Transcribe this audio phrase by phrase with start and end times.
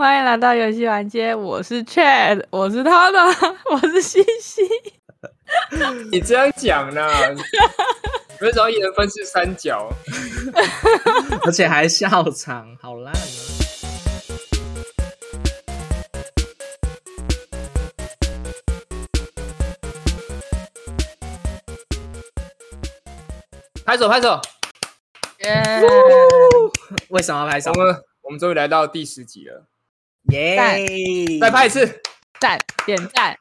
[0.00, 3.18] 欢迎来到游戏玩街，我是 Chad，我是他的，
[3.70, 4.62] 我是西西。
[6.10, 7.06] 你这样讲呢？
[8.40, 9.92] 为什么一人分饰三角？
[11.44, 13.20] 而且还笑场，好烂啊！
[23.84, 24.40] 拍手拍手！
[25.40, 25.62] 耶！
[27.10, 27.84] 为什么要拍手我？
[27.84, 29.66] 们我们终于来到第十集了，
[30.32, 31.38] 耶！
[31.40, 32.00] 再拍一次。
[32.40, 33.36] 赞点赞，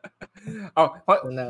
[0.74, 1.44] 好，欢真的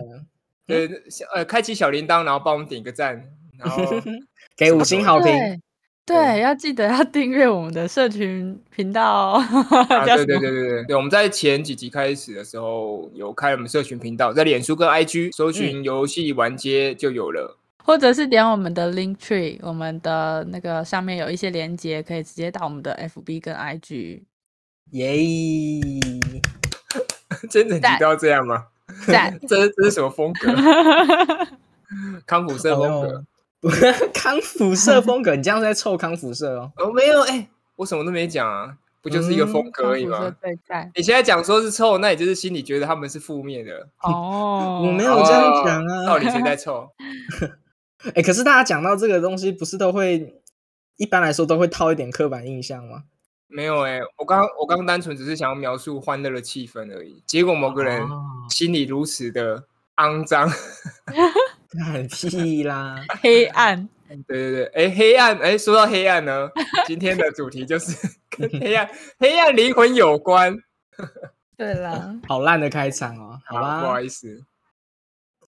[0.68, 3.20] 呃小呃开启小铃铛，然后帮我们点个赞，
[3.58, 3.84] 然后
[4.56, 5.26] 给五星好评。
[5.26, 5.60] 对
[6.06, 9.44] 对，要记得要订阅我们的社群频道哦。
[10.06, 17.58] 对对对对对，我们在前几集开始的时候有开我们社群频道，在脸书跟 IG 搜寻游戏玩街就有了。
[17.84, 24.22] 或者是点我们的 Link Tree，我们的那个上面有一些连接，可以直接到我们的 FB 跟 IG。
[24.92, 25.16] 耶！
[27.50, 28.66] 真的你赞都要这样吗？
[29.06, 30.52] 赞， 这这是什么风格？
[32.26, 33.24] 康复社风格？
[34.14, 36.72] 康辐射风格，你这样在臭康复社哦。
[36.76, 40.34] 哦，没有，哎、我什么都没讲啊，不就是一个风格而已吗？
[40.40, 43.88] 最赞你现在讲说是臭，那你就是心里觉得他们是负面的。
[44.02, 44.82] 哦。
[44.84, 46.88] 我没有这样讲啊哦到底谁在臭？
[48.14, 50.40] 哎，可是大家讲到这个东西，不是都会
[50.96, 53.04] 一般来说都会套一点刻板印象吗？
[53.48, 59.64] 没有哎、我刚我刚单纯只是想要描述欢乐的气氛而已，结果某个人哦心里如此的
[59.96, 60.50] 肮脏。
[61.84, 63.04] 很屁啦！
[63.20, 66.48] 黑暗，对对对，哎，黑暗，哎，说到黑暗呢，
[66.86, 67.94] 今天的主题就是
[68.30, 68.88] 跟黑暗、
[69.18, 70.56] 黑暗灵魂有关。
[71.56, 74.44] 对啦，好烂的开场哦，好吧，不好意思，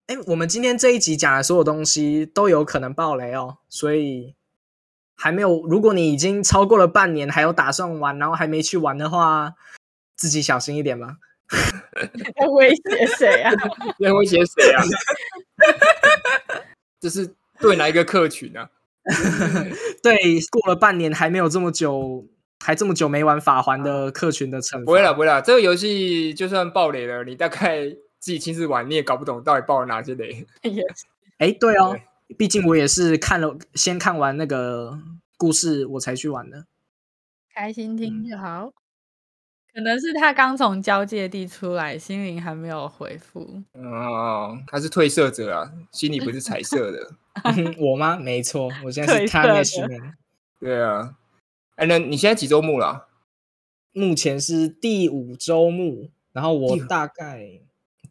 [0.07, 4.34] 哎，我们今天这一集讲的所有东西都有可能爆雷哦，所以
[5.15, 5.65] 还没有。
[5.67, 9.53] 如果你已经超过了半年，还有打算玩，然后还没去玩的话，
[10.15, 11.17] 自己小心一点吧。
[12.39, 13.51] 在威胁谁啊？
[14.01, 14.83] 在威胁谁啊？
[16.99, 18.69] 这是对哪一个客群啊？
[20.01, 20.17] 对，
[20.49, 22.25] 过了半年还没有这么久，
[22.59, 24.85] 还这么久没玩法环的客群的惩罚。
[24.85, 27.85] 不会了，不会了，这个游戏就算爆雷了，你大概
[28.19, 30.47] 自己亲自玩，你也搞不懂到底爆了哪些雷。
[30.63, 30.81] 也
[31.37, 31.95] 哎，对哦，
[32.37, 34.99] 毕竟我也是看了先看完那个
[35.37, 36.65] 故事，我才去玩的。
[37.53, 38.71] 开心听就好。
[39.73, 43.61] 可能是他刚从交界地出来，心灵还没有回复。
[43.73, 47.13] 哦，他是褪色者啊，心里不是彩色的。
[47.77, 48.15] 我吗？
[48.15, 50.13] 没错，我现在是褪色 t a 的 m 面。
[50.61, 51.17] 对啊，
[51.75, 53.07] 哎，那你现在几周目了啊？
[53.91, 57.59] 目前是第五周目，然后我大概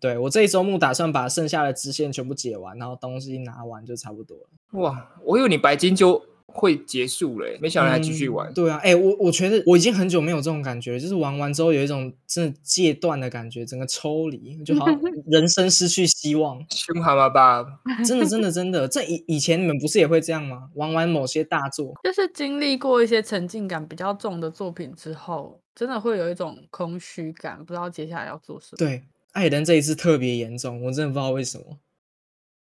[0.00, 4.81] 对我这一周目打算把剩下的支线全部解完，然后东西拿完就差不多了。
[4.81, 8.49] 哇，我以为你白金就会结束了欸，没想到还继续玩。
[8.50, 16.65] 嗯对啊，哎、我我觉得我已经很久没有这种感觉了，就是玩完之后有一种真的戒断的感觉，整个抽离，就好 像人生失去希望。
[16.71, 17.65] 凶蛤蟆吧，
[18.05, 20.69] 真的，真的，真的，这以以前你们不是也会这样吗？
[20.75, 28.76] 玩完某些大作，就是经历过一些沉浸感比较重的作品之后，真的会有一种空虚感，不知道接下来要做什么。
[28.76, 29.03] 对，
[29.34, 31.78] 艾登这一次特别严重，我真的不知道为什么。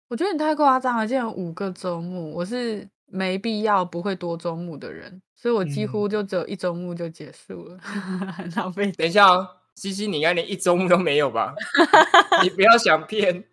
[0.07, 7.77] 我觉得你太夸张了，竟然有五个周目，我是没必要不会多周目的人，所以我几乎就只有一周目就结束了，
[8.35, 8.91] 很浪费。
[8.93, 11.53] 等一下哦，西西，你应该连一周目都没有吧？
[12.41, 13.43] 你不要想骗，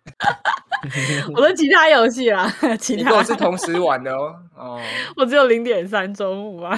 [1.35, 4.35] 我的其他游戏啦， 其他我是同时玩的哦。
[4.57, 4.81] 哦，
[5.17, 6.75] 我只有零点三周目啊。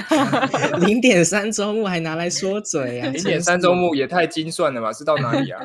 [0.81, 3.09] 零点三周目还拿来说嘴啊！
[3.11, 4.93] 零点三周目也太精算了吧？
[4.93, 5.61] 是到哪里啊？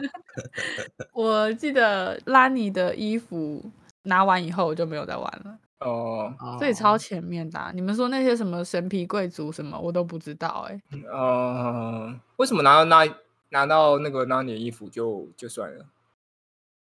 [1.14, 3.64] 我记得拉尼的衣服
[4.04, 10.80] 拿完以后，我就没有再玩了，哦哦所以超前面的啊、你们说那些什么神皮贵族什么，我都不知道哎、
[11.12, 13.08] 哦，为什么拿到那
[13.50, 15.86] 拿到那个那你的衣服就就算了？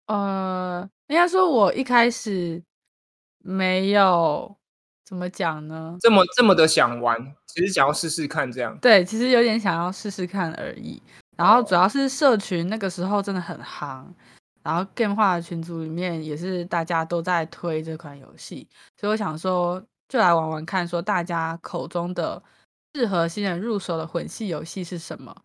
[0.07, 2.59] 呃，应该说我一开始
[3.44, 4.57] 没有
[5.06, 5.96] 怎么讲呢？
[6.00, 8.75] 这么这么的想玩，只是想要试试看这样。
[8.79, 11.00] 对，其实有点想要试试看而已。
[11.37, 14.03] 然后主要是社群那个时候真的很夯，
[14.64, 18.67] 然后 game 化的群组里面也是大家都在推这款游戏，
[18.99, 19.79] 所以我想说
[20.09, 22.41] 就来玩玩看，说大家口中的
[22.96, 25.35] 适合新人入手的魂系游戏是什么，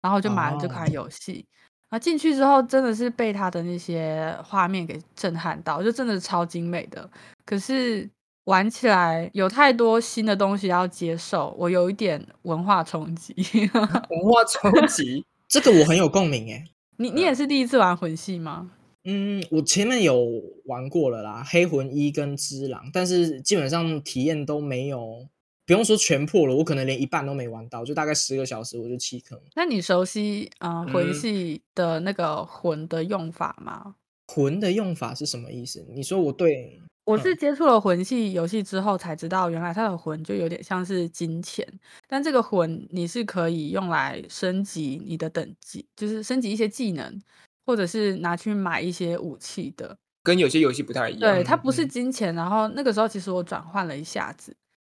[0.00, 1.46] 然后就买了这款哦游戏。
[1.50, 7.08] 然后进去之后，真的是被它的那些画面给震撼到，就真的超精美的。
[7.44, 8.08] 可是
[8.44, 13.34] 玩起来有太多新的东西要接受，我有一点文化冲击。
[14.10, 16.64] 文化冲击， 这个我很有共鸣诶。
[16.96, 18.70] 你你也是第一次玩魂系吗？
[19.04, 20.26] 嗯，我前面有
[20.64, 25.26] 玩过了啦，黑魂一跟之狼，但是基本上体验都没有
[25.68, 29.38] 不用说全破了，我可能连一半都没玩到，就大概十个小时我就弃坑。
[29.54, 33.94] 那你熟悉呃魂嗯系的那个魂的用法吗？
[34.28, 35.86] 魂的用法是什么意思？
[35.90, 41.66] 你说我对我是接触了魂系游戏之后才知道，原来它的魂就有点像是金钱，
[42.06, 47.20] 但这个魂你是可以用来升级你的等级，就是升级一些技能，
[47.66, 49.98] 或者是拿去买一些武器的。
[50.22, 51.20] 跟有些游戏不太一样。
[51.20, 52.34] 对，它不是嗯金钱。
[52.34, 54.54] 然后那个时候其实我转换了一下子，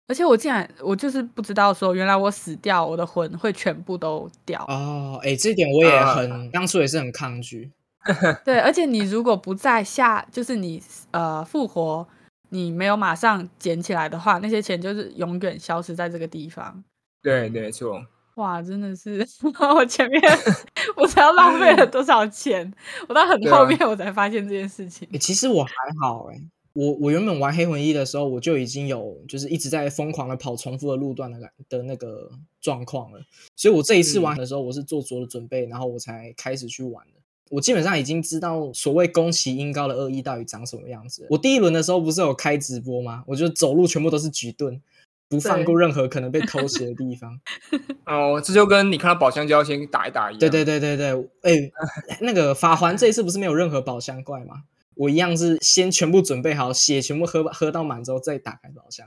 [0.08, 4.64] 而且我竟然我就是不知道说，原来我死掉，我的魂会全部都掉。
[4.68, 7.70] 哦，哎，这点我也啊很当初也是很抗拒。
[8.44, 10.82] 对，而且你如果不在下，就是你
[11.12, 12.06] 呃复活，
[12.48, 16.82] 你没有马上捡起来的话，那些钱就是永远消失在这个地方。
[17.22, 18.04] 对对，没错。
[18.34, 19.24] 哇，真的是
[19.76, 20.20] 我前面
[20.96, 22.72] 我才要浪费了多少钱，
[23.08, 25.06] 我到很后面我才发现这件事情。
[25.12, 26.36] 欸其实我还好哎、
[26.74, 32.30] 我我原本玩黑魂一的时候，我就已经有就是一直在疯狂的跑重复的路段的感的那个
[32.60, 33.20] 状况了，
[33.56, 37.20] 所以我这一次玩的时候，我是做足了准备，然后我才开始去玩的。
[37.50, 41.26] 我基本上已经知道所谓宫崎英高的恶意到底长什么样子。
[41.28, 43.22] 我第一轮的时候不是有开直播吗？
[43.26, 44.80] 我就走路全部都是举盾，
[45.28, 47.38] 不放过任何可能被偷袭的地方。
[48.06, 50.40] 哦，这就跟你看到宝箱就要先打一打一样。
[50.40, 51.70] 对对对对对，哎、
[52.22, 54.62] 那个法环这一次不是没有任何宝箱怪吗？
[54.94, 59.06] 我一样是先全部准备好，血全部喝喝到满之后再打开宝箱。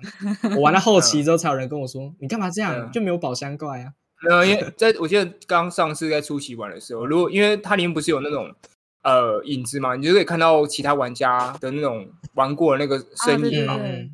[0.55, 2.75] 我玩到后期之后，才有人跟我说：“你干嘛这样？
[2.79, 8.53] 嗯就没有宝箱怪啊没有，因为在我记得刚上次在初期玩的时候，如果因为它里面不是有那种
[9.03, 13.77] 呃影子嘛，你就可以看到其他玩家的那种玩过的那个身对影嘛。
[13.77, 14.11] 对嗯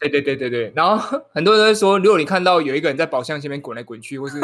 [0.00, 0.72] 对对对对对。
[0.76, 0.96] 然后
[1.34, 4.38] 很多人都会说，如果你看到有一个人在宝箱前面滚来滚去，或是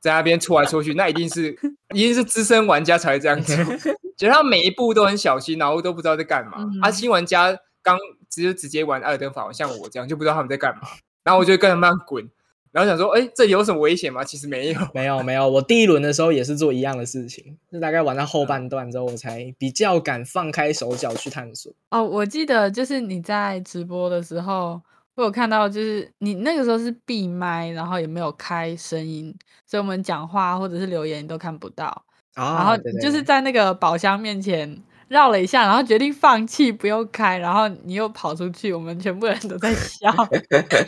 [0.00, 1.52] 在那边戳来戳去，那一定是
[1.94, 3.54] 一定是资深玩家才会这样做。
[4.16, 6.52] 觉得他每一步都很小心，然后都不知道在干嘛。
[6.58, 7.98] 嗯啊，新玩家刚
[8.28, 10.82] 直接直接玩艾尔登法环，像我这样就不知道他们在干嘛，
[11.24, 12.28] 然后我就跟他们滚，
[12.72, 14.22] 然后想说，哎，这有什么危险吗？
[14.22, 14.80] 其实没有。
[14.92, 21.72] 没有 没有，我第一轮的时候也是做一样的事情，就大概玩到后半段之后，我才比较敢放开手脚去探索。
[21.90, 24.80] 哦，我记得就是你在直播的时候，
[25.16, 29.34] 我有看到，就是你那个时候是闭麦，然后也没有开声音，
[29.66, 32.04] 所以我们讲话或者是留言你都看不到。
[32.34, 40.10] 然后就是在那个宝箱面前绕了一下，然后决定放弃不用开，然后你又跑出去，我们全部人都在笑，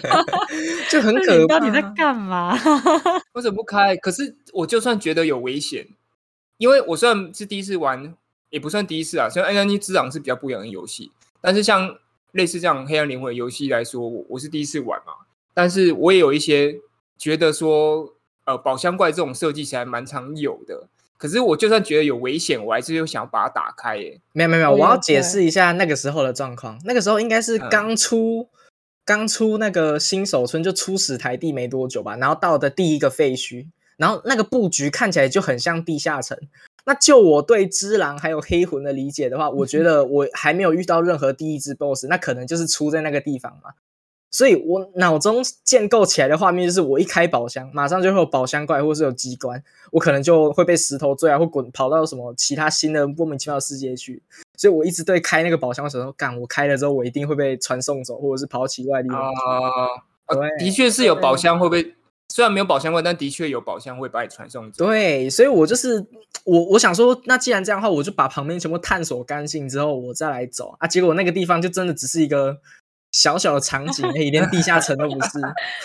[0.88, 1.36] 就很可怕。
[1.36, 2.56] 你到底在干嘛？
[3.34, 3.94] 为什么不开？
[3.96, 5.86] 可是我就算觉得有危险，
[6.56, 8.14] 因为我虽然是第一次玩，
[8.48, 9.28] 也不算第一次啊。
[9.28, 11.10] 虽然《N N 之狼》是比较不一样的游戏，
[11.40, 11.98] 但是像
[12.32, 15.12] 类似这样《黑暗灵魂》的游戏来说，我我是第一次玩嘛。
[15.54, 16.76] 但是我也有一些
[17.16, 18.14] 觉得说，
[18.44, 20.88] 呃，宝箱怪这种设计起来蛮常有的。
[21.18, 24.20] 可是我就算觉得有危险，我还是又想要把它打开耶。
[24.32, 26.80] 没有没有没有，我要解对释一下那个时候的状况。
[26.84, 28.48] 那个时候应该是嗯刚出、
[29.04, 32.16] 刚出那个新手村，就初始台地没多久吧。
[32.16, 36.36] 然后到的第一个废墟，然后那个布局看起来就很像地下城。
[36.84, 43.70] 那就我对之狼还有黑魂的理解的话，我觉得我还没有遇到任何第一只 BOSS，那可能就是出在那个地方嘛。
[44.34, 54.22] 所以我脑中建构起来的画面就是，我一开宝箱，马上就会有宝箱怪，或是有机关，我可能就会被石头追啊，或滚跑到什么其他新的莫名其妙的世界去。
[54.56, 59.38] 所以我一直对开那个宝箱的时候，干我开了之后，我一定会被传送走，或者是跑到奇怪的地啊、方去。
[59.38, 61.94] 呃对的确是有宝箱会被，
[62.32, 64.86] 虽然没有宝箱怪，但的确有宝箱会把你传送走。
[64.86, 66.02] 对，所以我就是
[66.44, 70.88] 我，我想说，那既然这样的话，我就把旁边全部探索干净之后，我再来走啊。
[70.88, 72.56] 结果那个地方就真的只是一个
[73.10, 75.38] 小小的场景而已，连地下城都不是，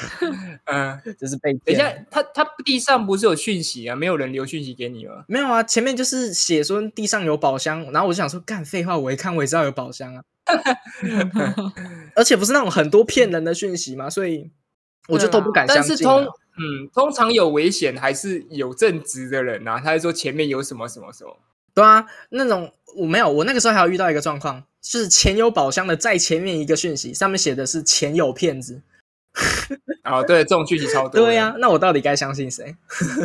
[0.71, 3.93] 嗯、就是被等一下骗了。，它它地上不是有讯息啊？
[3.97, 5.25] 没有人留讯息给你吗？
[5.27, 10.23] 没有啊，前面就是写说地上有宝箱，然后我就想说，干废话，我一看我也知道有宝箱啊，
[12.15, 14.49] 而且不是那种很多骗人的讯息嘛，所以
[15.07, 15.87] 我就都不敢相信、啊。
[15.89, 16.27] 但是通
[16.59, 21.37] 嗯，通常有危险还是有正直的人啊，他会说前面有什么什么什么。
[21.73, 28.81] 对啊，那种我没有，我那个时候还有遇到一个状况，就是前有宝箱的再前面一个讯息，上面写的是前有骗子。
[30.01, 31.23] 啊， 对，这种讯息超多。
[31.23, 32.75] 对呀、、那我到底该相信谁？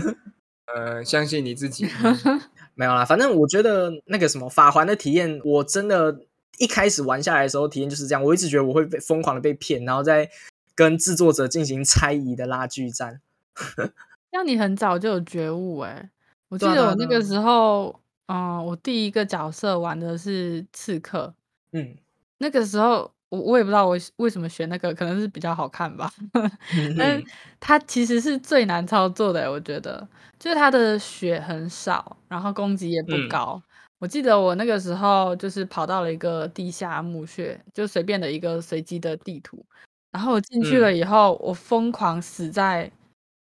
[0.75, 1.87] 呃，相信你自己。
[2.75, 6.21] 没有啦，反正我觉得那个什么法环的体验，我真的
[6.59, 10.29] 一开始玩下来的时候体验就是这样，我一直觉得我会被疯狂的被骗，然后再
[10.75, 13.21] 跟制作者进行猜疑的拉锯战。
[14.33, 16.11] 像你很早就有觉悟哎、
[16.49, 21.35] 我记得我那个时候，嗯、我第一个角色玩的是刺客，
[21.73, 21.97] 嗯，
[22.39, 26.11] 那个时候我我也不知道我为什么选那个，可能是比较好看吧。
[26.99, 27.25] 但是
[27.61, 30.07] 它其实是最难操作的欸，我觉得，
[30.39, 33.63] 就是它的血很少，然后攻击也不嗯高。
[33.99, 39.65] 我记得我那个时候就是跑到了一个地下墓穴，就随便的一个随机的地图，
[40.13, 42.91] 然后我进去了以后，我疯狂死在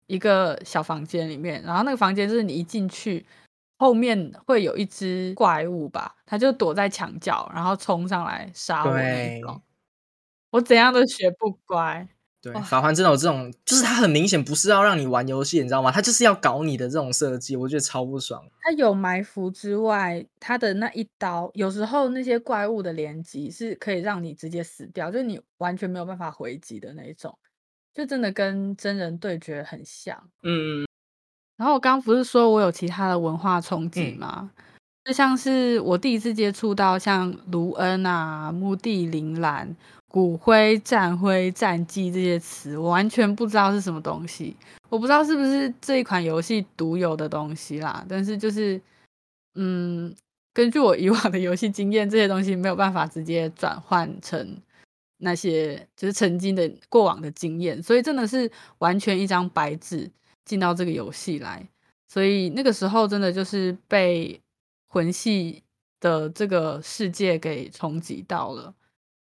[0.07, 3.25] 一个小房间里面，然后那个房间就是你一进去，
[3.77, 9.61] 后面会有一只怪物吧，它就躲在墙角，然后冲上来杀我那对种。
[10.51, 12.07] 我怎样都学不乖。
[12.41, 15.91] 对，法环真的有这种，就是它很明显不是要让你玩游戏，你知道吗？
[15.91, 18.43] 它就是要搞你的这种设计，我觉得超不爽。
[18.61, 27.37] 它有埋伏之外，它的那一刀，有时候那些怪物的连击是可以让你直接死掉，就是你完全没有办法回击的那一种，
[27.93, 30.15] 就真的跟真人对决很像。
[30.43, 30.85] 嗯，
[31.57, 34.51] 然后我刚刚不是说我有其他的文化冲击嗯吗？
[35.03, 39.73] 就像是我第一次接触到像卢恩啊、墓地铃兰、
[40.17, 44.57] 骨灰、战灰、战绩这些词，我完全不知道是什么东西。
[44.89, 48.81] 我不知道是不是这一款游戏独有的东西啦，但是就是，
[49.53, 50.11] 嗯，
[50.55, 54.59] 根据我以往的游戏经验，这些东西没有办法直接转换成
[55.19, 60.09] 那些就是曾经的过往的经验，所以真的是完全一张白纸
[60.45, 61.63] 进到这个游戏来，
[62.07, 64.41] 所以那个时候真的就是被
[64.87, 65.61] 魂系
[65.99, 68.73] 的这个世界给冲击到了。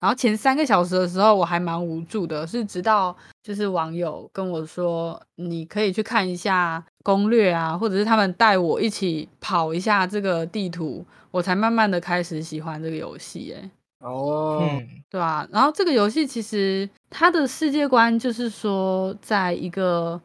[0.04, 13.56] 然后前三个小时的时候，我还蛮无助的，是直到就是网友跟我说，你可以去看一下攻略啊，或者是他们带我一起跑一下这个地图，我才慢慢的开始喜欢这个游戏。
[13.56, 20.20] 哎，哦，嗯，对啊，然后这个游戏其实它的世界观就是说，在一个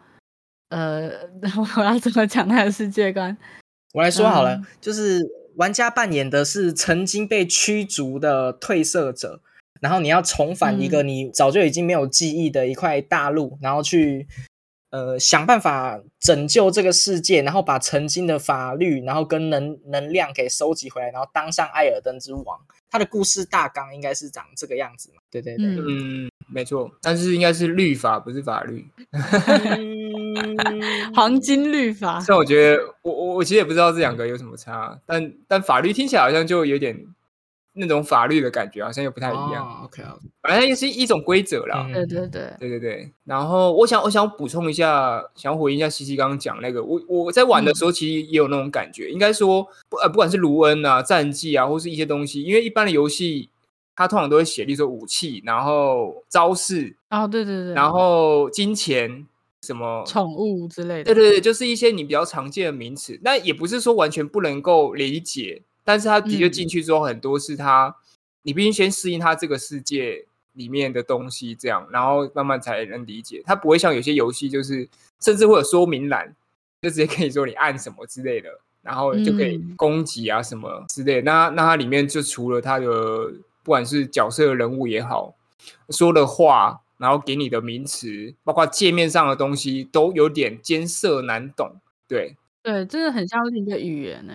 [0.70, 1.08] 呃，
[1.78, 3.38] 我要怎么讲它的世界观？
[3.94, 5.20] 我来说好了，嗯就是
[5.54, 9.40] 玩家扮演的是曾经被驱逐的褪色者，
[9.80, 14.26] 然后你要重返一个你早就已经没有记忆的一块大陆，然后去
[14.90, 22.58] 呃想办法拯救这个世界，然后把曾经的法律，然后跟能能量给收集回来，然后当上艾尔登之王。
[22.90, 25.20] 他的故事大纲应该是长这个样子嘛？
[25.30, 28.82] 对对对，嗯，嗯，没错，但是应该是律法，不是法律。
[29.12, 30.56] 嗯
[31.14, 36.97] 黄金律法，虽然我觉得，我我我其实也不知道这两个有什么差，但但法律听起来好像就有点
[37.78, 39.66] 那种法律的感觉，好像又不太一样。
[39.66, 41.87] 哦 OK OK，反正也是一种规则啦。
[41.88, 53.49] 嗯对对对，对对对，然后我想我想补充一下，想回应一下西西刚刚讲那个，我我在玩的时候其实也有那种感觉，应该说不呃不管是卢恩啊、战绩啊，或是一些东西，因为一般的游戏
[53.97, 59.26] 它通常都会写，例如说武器，然后招式，哦对对对，然后金钱
[59.62, 63.18] 什么宠物之类的，对对对，就是一些你比较常见的名词。
[63.23, 67.97] 那也不是说完全不能够理解，但是他的确嗯进去之后，很多是它、
[68.42, 73.42] 你必须先适应他这个世界里面的东西，这样，然后慢慢才能理解。
[73.47, 74.87] 他不会像有些游戏，就是
[75.18, 76.37] 甚至会有说明栏，
[76.83, 78.50] 就直接跟你说你按什么之类的，
[78.83, 81.23] 然后就可以嗯攻击啊什么之类的。
[81.23, 82.87] 那那它里面就除了它的
[83.62, 85.35] 不管是角色人物也好，
[85.88, 91.76] 说的话，然后给你的名词，包括界面上的东西，都有点艰涩难懂。
[92.07, 94.35] 对，对，真的很像另一个语言呢。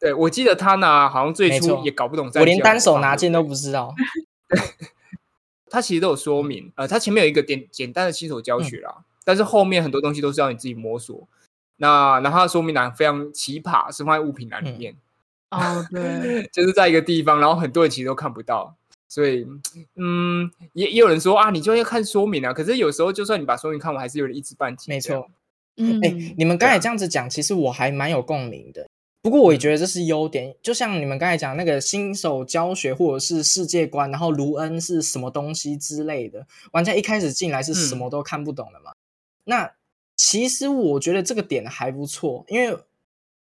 [0.00, 3.94] 对我记得他呢，好像最初也搞不懂在我连单手拿剑都不知道。
[5.70, 11.28] 他其实都有说明，呃，他前面有一个简简单的新手教学啦，但是后面很多东西都是要你自己摸索。
[11.76, 14.96] 那然后它的说明栏非常奇葩，是放在物品栏里面，
[15.50, 18.74] 哦，对， 就是在一个地方，然后很多人其实都看不到，
[19.08, 19.46] 所以
[19.94, 22.52] 嗯，也也有人说啊，你就要看说明啊。
[22.52, 24.90] 可是有时候就算你把说明看完，还是有点一知半解。
[24.90, 25.28] 没错，
[25.76, 28.88] 嗯，哎、你们刚才这样子讲，其实我还蛮有共鸣的。
[29.28, 38.92] 不过我也觉得这是优点，就像你们刚才讲那个新手教学或者是世界观，然后卢恩是什么东西之类的，玩家一开始进来是什嗯么都看不懂的嘛。
[39.44, 39.70] 那
[40.16, 42.74] 其实我觉得这个点还不错，因为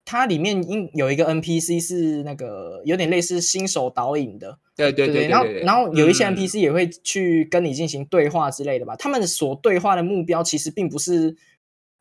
[0.04, 8.94] 它里面应有一个 NPC 是那个有点类似新手导引的，对对对对然后对对然后有一些嗯 NPC 也会去跟你进行对话之类的吧。
[8.94, 11.36] 他们所对话的目标其实并不是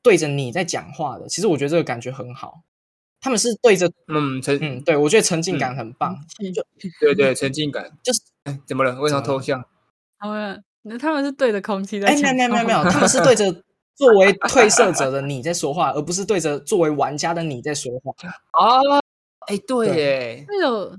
[0.04, 2.62] 对着你在讲话的，其实我觉得这个感觉很好。
[3.22, 6.18] 他们是对着，嗯，沉嗯，对我觉得沉浸感嗯很棒。
[6.54, 6.66] 就
[7.00, 9.00] 对对沉浸感，就是哎怎么了？
[9.00, 9.64] 为什么偷笑？
[10.18, 13.46] 他们那他们是对着空气在哎，讲没有没有没有没有，他们是对着
[13.96, 18.12] 作为褪色者的你在说话，而不是对着作为玩家的你在说话。
[18.52, 18.80] 啊，
[19.48, 20.98] 哎，对对耶，这有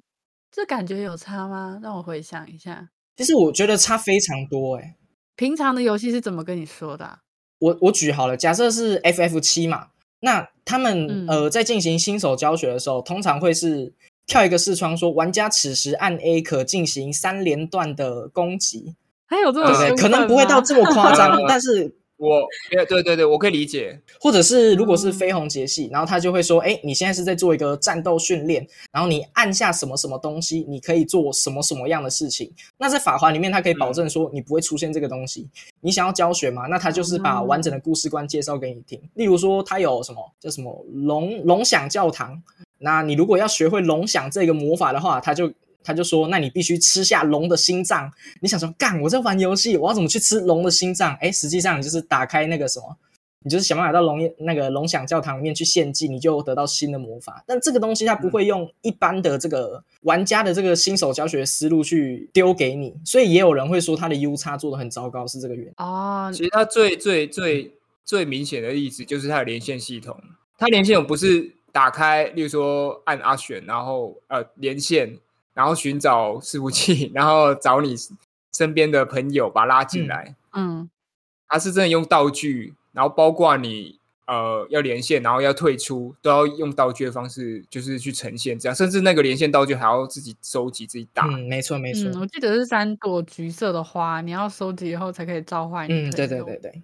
[0.52, 1.80] 这感觉有差吗？
[1.82, 4.96] 让我回想一下，其实我觉得差非常多哎、
[5.34, 7.18] 平常的游戏是怎么跟你说的啊、
[7.58, 9.88] 我我举好了，假设是 FF 七嘛，
[10.24, 13.92] 那他们、嗯呃在进行新手教学的时候，通常会是
[14.26, 18.94] 跳一个视窗说，玩家此时按 A 可进行三连段的攻击，
[19.26, 20.02] 还有这种对不对？
[20.02, 24.00] 可能不会到这么夸张嗯， 但是我对对对对，我可以理解。
[24.20, 32.48] 或者是如果是飞鸿节系，然后他就会说，哎，你现在是在做一个战斗训练，然后你按下什么什么东西，你可以做什么什么样的事情。
[32.78, 35.48] 那在法环里面，他可以保证说你不会出现这个东西。
[35.80, 36.68] 你想要教学嘛？
[36.68, 39.00] 那他就是把完整的故事观介绍给你听。
[39.14, 42.40] 例如说，他有什么叫什么龙龙响教堂，
[42.78, 45.52] 那你如果要学会龙响这个魔法的话，他就。
[45.84, 48.10] 他就说：“那你必须吃下龙的心脏。”
[48.40, 52.96] 你想说：“干，我在玩游戏，我要怎么去吃龙的心脏？”哎，实际上你就是打开那个什么，
[53.44, 57.42] 你就是想办法到龙那个龙响教堂里面去献祭，你就得到新的魔法。
[57.46, 66.30] 但这个东西它不会用一般的这个玩家的这个新手教学思路去丢给你，所以也有人会说他的 U 叉做的很糟糕，是这个原因啊。
[66.30, 67.72] 其实它最最最
[68.04, 70.16] 最明显的例子就是它的连线系统，
[70.56, 75.18] 它连线不是打开，例如说按阿选，然后呃连线。
[75.54, 77.94] 然后寻找伺服器， 然后找你
[78.52, 80.34] 身边的朋友把拉进来。
[80.52, 80.88] 嗯，
[81.48, 88.76] 他是真的用道具，然后包括你呃要连线，然后要退出，都要用道具的方式，就是去呈现这样。
[88.76, 91.26] 甚至那个连线道具还要自己收集、自己打。
[91.26, 92.10] 嗯，没错没错。
[92.20, 95.86] 我记得是三朵橘色的花，你要收集以后才可以召唤。
[95.88, 96.82] 嗯，对对对对。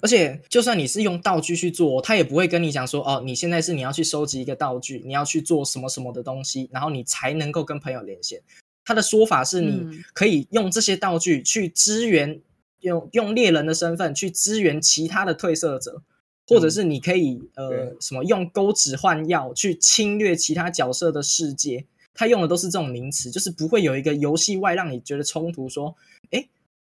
[0.00, 8.40] 而且，就算你是用道具去做，他也不会跟你讲说，哦，你现在是你要去收集一个道具，你要去做什么什么的东西，然后你才能够跟朋友连线。
[8.84, 12.40] 他的说法是，你可以用这些道具去支援，
[12.80, 16.02] 用用猎人的身份去支援其他的褪色者，
[16.46, 21.84] 或者是你可以呃什么用钩子换药去侵略其他角色的世界。
[22.14, 25.94] 他用的都是这种名词，就是不会有一个游戏外让你觉得冲突，说，
[26.30, 26.46] 哎。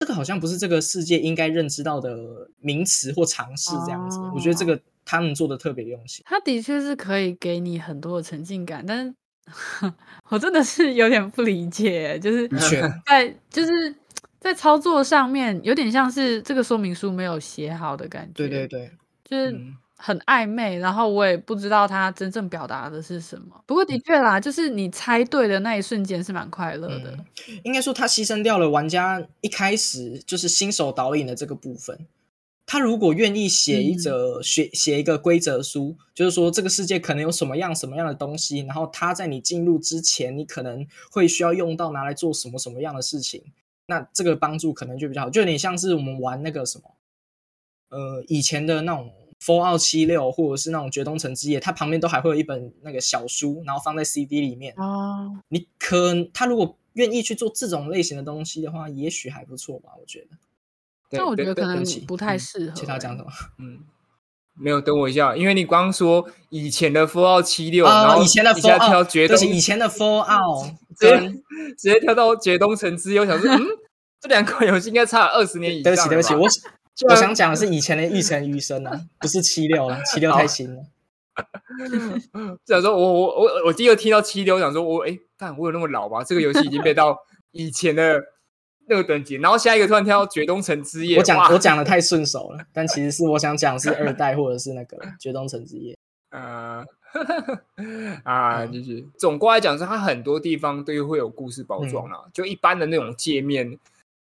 [0.03, 6.21] 这个好像不是这个世界应该认知到的名词或尝试这样子，我觉得这个他们做的特别用心。
[6.27, 9.13] 他的确是可以给你很多的沉浸感，但是
[10.27, 12.45] 我真的是有点不理解，就是
[13.05, 13.95] 在就是
[14.41, 18.33] 在操作上面有点像是这个说明书没有写好的感觉。
[18.33, 18.91] 对对对，
[19.23, 19.57] 就是。
[20.05, 23.63] 很暧昧，然后我也不知道他真正表达的是什么。
[23.65, 27.17] 不过的确啦，就是你猜对的那一瞬间是蛮快乐的。
[27.63, 31.97] 应该说他牺牲掉了玩家一开始就是新手导引的这个部分。
[32.65, 43.41] 他如果愿意写一则写写一个规则书，就是说这个世界可能有什么样什么样的东西，然后他在你进入之前，你可能会需要用到拿来做什么什么样的事情，
[43.85, 46.83] 那这个帮助可能就比较好，就有点像是我们玩那个什么，
[47.87, 49.09] 呃，以前的那种。
[49.43, 54.73] Fallout 七六，或者是那种绝冬城之夜，它旁边都还会有一本那个小书，然后放在 CD 里面。
[54.77, 59.89] 哦，你可他如果愿意去做这种类型的东西的话，也许还不错吧？
[59.99, 60.37] 我觉得。
[61.09, 62.75] 但我觉得可能不太适合。
[62.75, 63.29] 其他讲什么？
[63.59, 63.79] 嗯，
[64.59, 71.29] 没有，等我一下，因为你刚说以前的 Fallout 七六，然后以前的 Fallout 绝冬，以前的 Fallout 直接
[71.77, 73.59] 直接跳到绝冬城之夜，我想说，嗯，
[74.21, 75.91] 这两款游戏应该差二十年以上。
[75.91, 76.47] 对不起，对不起，我。
[77.09, 80.83] 我想讲的是以前的《玉成余生》啊，不是七六了，七六太新了。
[82.67, 86.23] 想说，我我我我第一个听到七六，想说，我哎，看我有那么老吗？
[86.23, 87.17] 这个游戏已经被到
[87.51, 88.21] 以前的
[88.87, 95.93] 那个等级，然后下一个突然跳到《绝冬城之夜》，我讲我讲的太顺手了，但其实是我想讲是二代或者是那个《绝冬城之夜》。
[96.29, 96.85] 呃，
[98.23, 103.79] 啊，就是总过来讲，是它很多地方都会有故事包装啊，就一般的那种界面。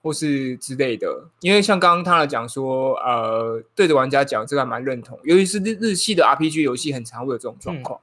[0.04, 5.18] 或是之类的，因为像刚刚他来讲说，呃，对着玩家讲，这个还蛮认同。
[5.24, 8.02] 尤其是日日系的 RPG 游戏，很常会有这种状况。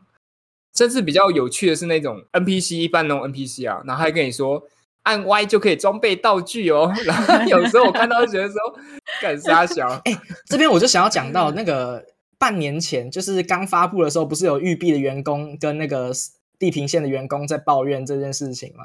[0.74, 4.62] 甚至比较有趣的是那种 NPC，一般那种 NPC 啊，然后还跟你说
[5.02, 6.90] 按 Y 就可以装备道具哦。
[7.04, 8.56] 然后有时候我看到觉得说，
[9.20, 9.86] 干啥小？
[10.06, 12.02] 哎，这边我就想要讲到那个
[12.38, 16.12] 半年前，就是刚发布的时候，不是有育碧的员工跟那个
[16.58, 18.84] 地平线的员工在抱怨这件事情吗？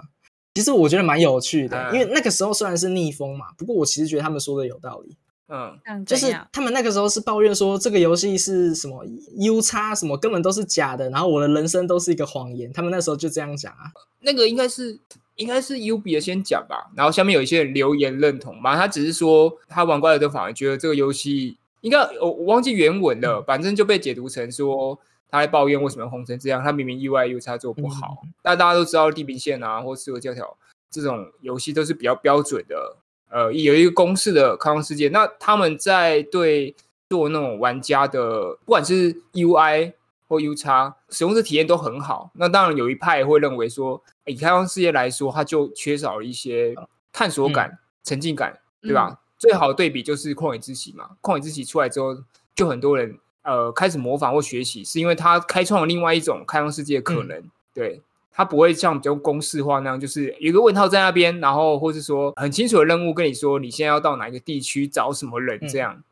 [0.55, 5.15] 其实我觉得蛮有趣的，因为那个时候虽然是逆风嘛，不过我其实觉得他们说的有道理。
[5.47, 9.05] 嗯，就是他们那个时候是抱怨说这个游戏是什么
[9.37, 12.71] U 叉什么根本都是假的，然后我的人生都是一个谎言。
[12.73, 13.91] 他们那时候就这样讲啊。
[14.21, 14.97] 那个应该是
[15.35, 24.97] 应该是 U B 的先讲吧，然后下面有一些人留言认同嘛，他只是说他玩怪的反而觉得这个游戏应该我我忘记原文了，反正就被解读成说。
[25.29, 26.63] 他在抱怨为什么红成这样？
[26.63, 28.23] 他明明意外 U 叉做不好。
[28.41, 30.57] 但大家都知道地平线啊，或刺客教条
[30.89, 32.97] 这种游戏都是比较标准的，
[33.29, 35.09] 呃，有一个公式的开放世界。
[35.09, 36.73] 那他们在对
[37.09, 39.93] 做那种玩家的，不管是 UI
[40.27, 42.31] 或 U 叉使用者体验都很好。
[42.35, 46.73] 那当然有一派会认为说，以开放世界来说，它就缺少了一些
[47.11, 49.19] 探索感、沉浸感，对吧？
[49.37, 51.17] 最好的对比就是旷野之息嘛。
[51.21, 52.15] 旷野之息出来之后，
[52.55, 53.19] 就很多人。
[53.45, 57.41] 呃，开始模仿或学习，是因为他开创了另外一种开放世界的可能。
[57.73, 66.03] 对他不会像比较公式化那样，就是有一个问号在那边，然后或是说很清楚的任务跟你说，你现在要到哪一个地区找什么人这样。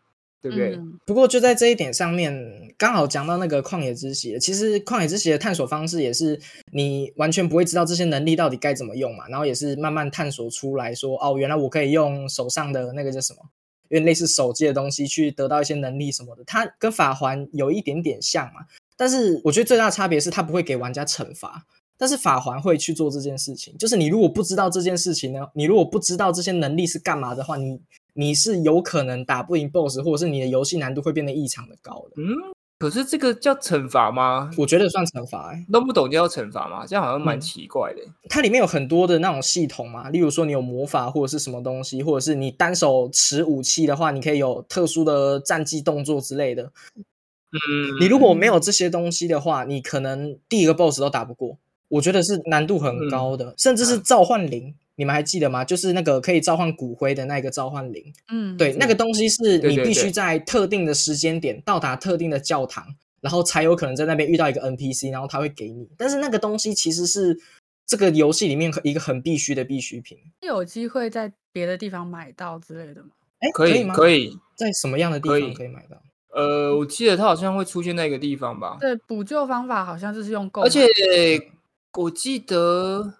[0.41, 0.75] 对不对？
[0.75, 2.35] 嗯不过就在这一点上面，
[2.77, 4.37] 刚好讲到那个旷野之息。
[4.39, 6.37] 其实旷野之息的探索方式也是
[6.73, 13.39] 你完全不会知道这些能力到底该怎么用嘛，然后也是慢慢探索出来说，哦，原来我可以用手上的那个叫什么，
[13.93, 16.43] 有点类似手机的东西去得到一些能力什么的。
[16.45, 18.61] 它跟法环有一点点像嘛，
[18.97, 21.65] 但是我觉得最大的差别是它不会给玩家惩罚。
[21.95, 27.79] 但是法环会去做这件事情，就是你如果不知道这件事情呢，你如果不知道这些能力是干嘛的话，你
[28.13, 32.21] 你是有可能打不赢 BOSS，或者是你的游戏难度会变得异常的高的。
[32.21, 32.33] 嗯，
[32.83, 34.51] 可是这个叫惩罚吗？
[34.57, 36.85] 我觉得算惩罚、欸，弄不懂就要惩罚吗？
[36.85, 38.01] 这样好像蛮嗯奇怪的。
[38.27, 46.73] 它里面有很多的那种系统嘛，例如说你有魔法或者是什么东西，或者是你单手持武器的话，你可以有特殊的战技动作之类的。
[47.53, 51.57] 嗯，你如果没有这些东西的话，你可能第一个 BOSS 都打不过。
[51.87, 55.63] 我觉得是难度很高的，甚至是召唤灵，你们还记得吗？
[55.65, 58.13] 就是那个可以召唤骨灰的那个召唤灵。
[58.31, 62.85] 嗯，对，那个东西是你必须在特定的时间点到达特定的教堂，
[63.21, 65.89] 然后才有可能在那边遇到一个 NPC，然后他会给你。
[65.97, 67.39] 但是那个东西其实是
[67.85, 70.17] 这个游戏里面一个很必须的必需品。
[70.41, 73.09] 有机会在别的地方买到之类的吗？
[73.39, 73.95] 哎，可以吗？
[73.95, 74.37] 可以。
[74.55, 75.97] 在什么样的地可以方可以买到？
[76.35, 80.87] 呃，我记得它好像会出现在一个地方吧，对，补救方法好像就是用购，而且
[81.97, 83.15] 我记得，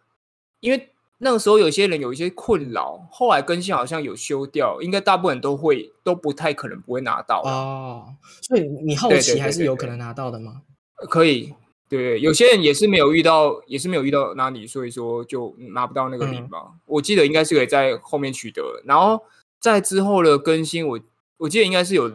[0.60, 0.90] 因为
[1.24, 7.42] 那个时候有些人有一些困扰，后来更新好像有修掉，应该大部分都会都不太可能不会拿到。
[7.44, 10.62] 哦，所以你后对对期还是对对对有可能拿到的吗？
[11.10, 11.54] 可以，
[11.90, 16.60] 对，有些人也是没有遇到，也是没有遇到那里，所以说就拿不到那个嗯零吧。
[16.86, 19.24] 我记得应该是可以在后面取得，然后
[19.60, 21.00] 在之后的更新，我
[21.38, 22.12] 我记得应该是有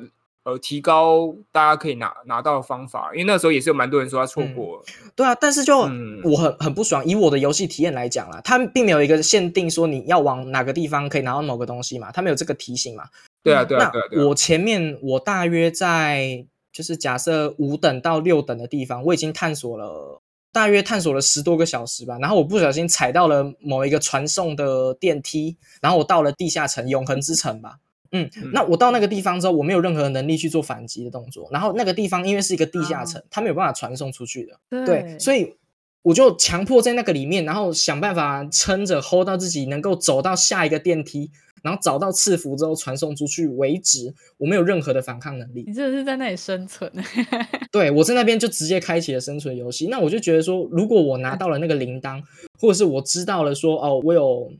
[0.49, 4.83] 呃提高大家可以拿拿到的方法，因为那时候也是有蛮多人说他错嗯过了，
[5.15, 13.05] 对啊，但是就、嗯我很很不爽，以我的游戏体验来讲啦，它并没有一个限定说你要往哪个地方可以拿到某个东西嘛，它没有这个提醒嘛。
[13.43, 20.21] 对啊，嗯对啊，对啊，对啊我前面我大约在就是假设五等到六等的地方，我已经探索了
[20.53, 27.77] 大约探索了十多个小时吧，然后我不小心踩到了某一个传送的电梯，然后我到了地下城永恒之城吧。
[28.13, 34.87] 嗯，嗯那我到那个地方之后，我没有任何能力去做反击的动作，然后那个地方因为是一个地下城，它没有办法传送出去的。
[34.87, 35.55] 对，所以以
[36.03, 41.31] 我就强迫在那个里面，然后想办法撑着 hold 到自己能够走到下一个电梯，
[41.63, 44.15] 然后找到赐福之后传送出去为止。
[44.39, 46.91] 我没有任何的反抗能力你，真的是在那里生存，
[47.71, 49.89] 对我在那边就直接开启了生存游戏。
[49.89, 52.23] 那我就觉得说，如果我拿到了那个铃铛，
[52.59, 54.51] 或者是我知道了说，哦，我有。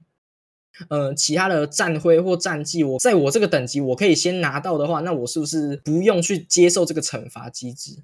[0.89, 8.03] 呃，其他的战徽或战绩，我在我这个等级我可以先拿到的话，那我是不是不用去接受这个惩罚机制？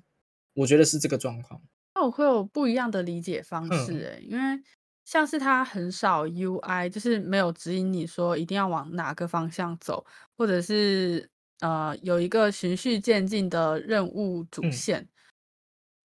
[0.55, 1.61] 我觉得是这个状况。
[1.95, 4.63] 那我会有不一样的理解方嗯式诶、因为
[5.05, 10.05] 像是它很少 UI，就是没有指引你说一定要往哪个方向走，
[10.37, 11.29] 或者是
[11.61, 15.09] 呃有一个循序渐进的任务主嗯线。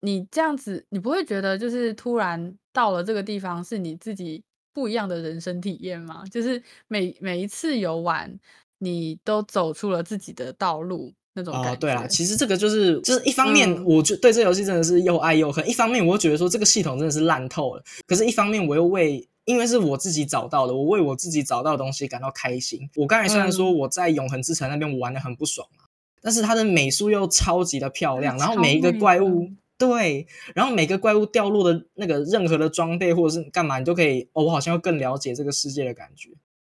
[0.01, 6.23] 你这样子，你不会觉得就是突然到了这个地方是你自己不一样的人生体验吗？
[6.32, 8.39] 就是每每一次游玩，
[8.77, 11.71] 你都走出了自己的道路那种感觉。
[11.73, 22.89] 哦，对啊，其实这个就是就是一方面，嗯我就对这游戏真的是又爱又恨；一方面，我又觉得说这个系统真的是烂透了；可是，一方面我又为因为是我自己找到的，我为我自己找到的东西感到开心。
[22.95, 25.86] 我刚才虽然说我在永恒之城那边我玩的很不爽嘛，
[26.21, 29.49] 但是它的美术又超级的漂亮，然后每一个怪物。
[29.79, 36.29] 对，然后每个怪物掉落的那个任何的装备或者是干嘛，你都可以哦，我好像要更了解这个世界的感觉，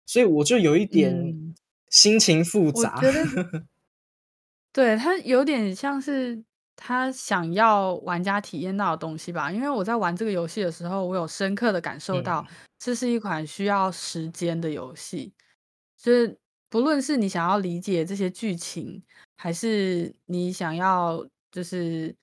[0.07, 1.53] 所以我就有一点嗯
[1.89, 2.99] 心情复我杂。
[4.73, 6.43] 对，他有点像是
[6.75, 9.51] 他想要玩家体验到的东西吧。
[9.51, 15.31] 因为我在玩这个游戏的时候，我有深刻的感受到，嗯这是一款需要时间的游戏。
[15.95, 16.37] 就是
[16.69, 19.01] 不论是你想要理解这些剧情，
[19.37, 22.13] 还是你想要就是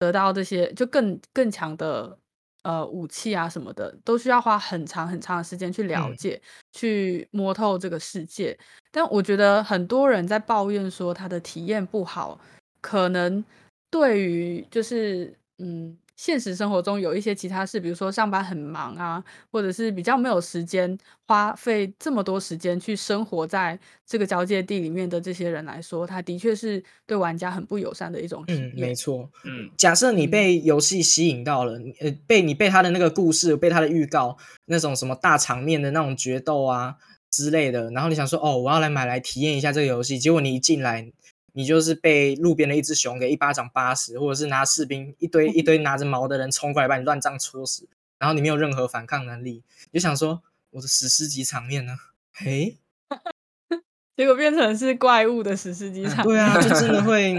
[0.00, 2.18] 得到这些就更更强的
[2.64, 6.40] 呃武器啊什么的，都需要花很长很长的时间去了嗯解、
[6.72, 8.58] 去摸透这个世界。
[8.90, 12.40] 但我觉得很多人在抱怨说他的体验不好，
[12.80, 13.44] 可能
[13.90, 28.94] 对于就是嗯，现实生活中有一些其他事，比如说上班很忙啊，或者是比较没有时间花费这么多时间去生活在这个交界地里面的这些人来说，他的确是对玩家很不友善的一种体嗯，没。
[28.94, 29.30] 错。
[29.46, 36.96] 嗯，假设你嗯被游戏吸引到了，你呃，被你被他的那个故事，被他的预告，那种什么大场面的那种决斗啊
[37.30, 41.10] 之类的，然后你想说，哦，我要来买来体验一下这个游戏，结果你一进来，
[41.52, 51.96] 你就是被路边的一只熊给一巴掌扒死，或者是拿士兵一堆一堆拿着矛的人冲过来把你乱杖戳死，然后你没有任何反抗能力，你就想说，我的史诗级场面呢？
[52.32, 52.76] 嘿，
[54.16, 56.26] 结果变成是怪物的史诗级场面。
[56.26, 57.34] 对啊，就真的 会，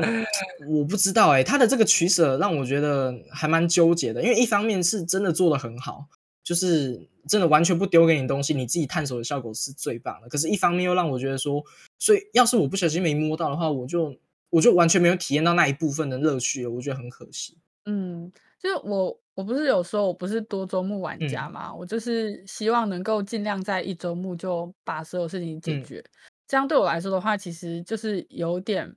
[0.67, 6.07] 我不知道哎、他的这个取舍让我觉得还蛮纠结的，因为一方面是真的做的很好，
[6.43, 10.29] 就是真的完全不丢给你东西，你自己探索的效果是最棒的。
[10.29, 11.63] 可是，一方面又让我觉得说，
[11.99, 14.15] 所以要是我不小心没摸到的话，我就
[14.49, 17.57] 我就完全没有体验到那一部分的乐趣了，我觉得很可惜。
[17.85, 26.03] 嗯，就是我我不是有说我不是多周目玩家嗯嘛，我就是希望能够尽量在一周目就把所有事情解嗯决。
[26.47, 28.95] 这样对我来说的话，其实就是有点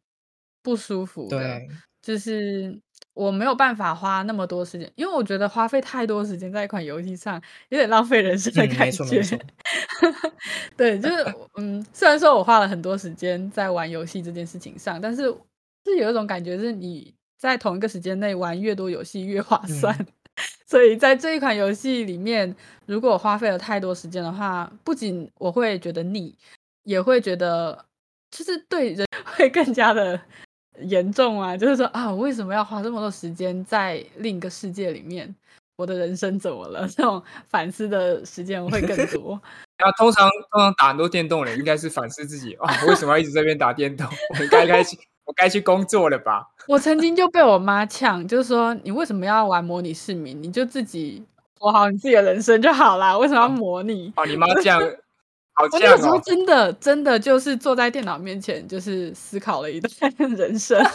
[0.63, 1.39] 不舒服的。
[1.39, 1.69] 对，
[2.03, 2.79] 就是
[3.15, 9.23] 我没有办法花那么多时间，因为我觉得花费太多时间在一款游戏上，有点浪费人生的嗯，感没错没觉。
[9.23, 9.39] 错，
[10.77, 11.25] 对，就是
[11.57, 15.23] 嗯，虽然说我花了很多时间在玩游戏这件事情上，但是
[15.85, 19.95] 是有一种感觉，是你在同一个时间内玩越多游戏越划算。
[19.99, 20.07] 嗯
[20.67, 22.53] 所以在这一款游戏里面，
[22.87, 26.37] 如果我花费了太多时间的话，不仅我会觉得腻，
[26.83, 27.85] 也会觉得
[28.33, 30.21] 就是对人 会更加的
[30.81, 31.57] 严重啊。
[31.57, 35.35] 就是说啊，我为什么要花这么多时间在另一个世界里面？
[35.77, 36.87] 我的人生怎么了？
[36.87, 39.41] 这种反思的时间会更多。
[39.77, 44.07] 然 后通常通常打很多电动的人应该是反思自己啊，我 为什么要一直在这边打电动？
[44.39, 46.49] 我应该该去， 我该去工作了吧？
[46.69, 50.41] 我曾经就被我妈呛，就是说你为什么要玩模拟市民？
[50.41, 51.25] 你就自己
[51.59, 54.13] 活好你自己的人生就好啦，为什么要模拟？
[54.17, 54.81] 哦，你妈这样
[55.57, 60.83] 好我那个时候真的真的就是坐在电脑面前，就是思考了一段 人生。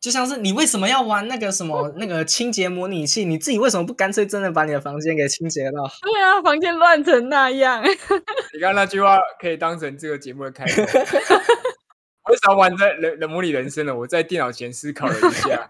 [0.00, 3.24] 就像是你为什么要玩那个什么 那个清洁模拟器？
[3.24, 5.90] 你自己为什么不干脆真的把你的房间给清洁了？
[6.02, 7.82] 对啊，房间乱成那样。
[7.82, 10.82] 你刚刚那句话可以当成这个节目的开头。
[10.82, 13.96] 我为什么玩在人人模拟人生呢？
[13.96, 15.66] 我在电脑前思考了一下，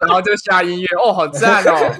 [0.00, 1.94] 然后就下音乐，哦，好赞哦！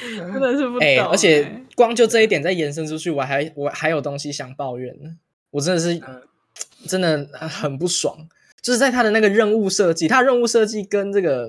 [0.32, 5.16] 真的是不懂、哎、而且哎光就这一点再延伸出去，我还我还有东西想抱怨呢。
[5.50, 6.22] 我真的是嗯
[6.86, 8.16] 真的很不爽，
[8.60, 11.48] 就是在他的那个任务设计，他的任务设计跟这个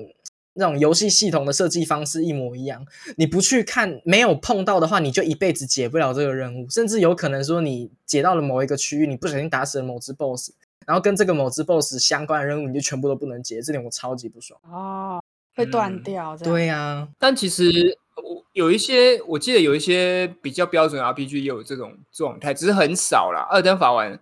[0.54, 2.86] 那种游戏系统的设计方式一模一样。
[3.16, 10.52] 你不去看，没有碰到的话，你就一辈子解不了这个任务，甚至有可能说你解到了某一个区域，你不小心打死了某只 BOSS，
[10.86, 14.58] 然后跟这个某只 BOSS 相关的任务，你就全部都不能解，这点我超级不爽。
[14.62, 15.22] 哦，
[15.54, 16.36] 会断嗯掉。
[16.38, 23.46] 对呀、但其实我有一些，我记得有一些比较标准 RPG 也有这种状态，只是很少啦。
[23.50, 24.18] 二登法玩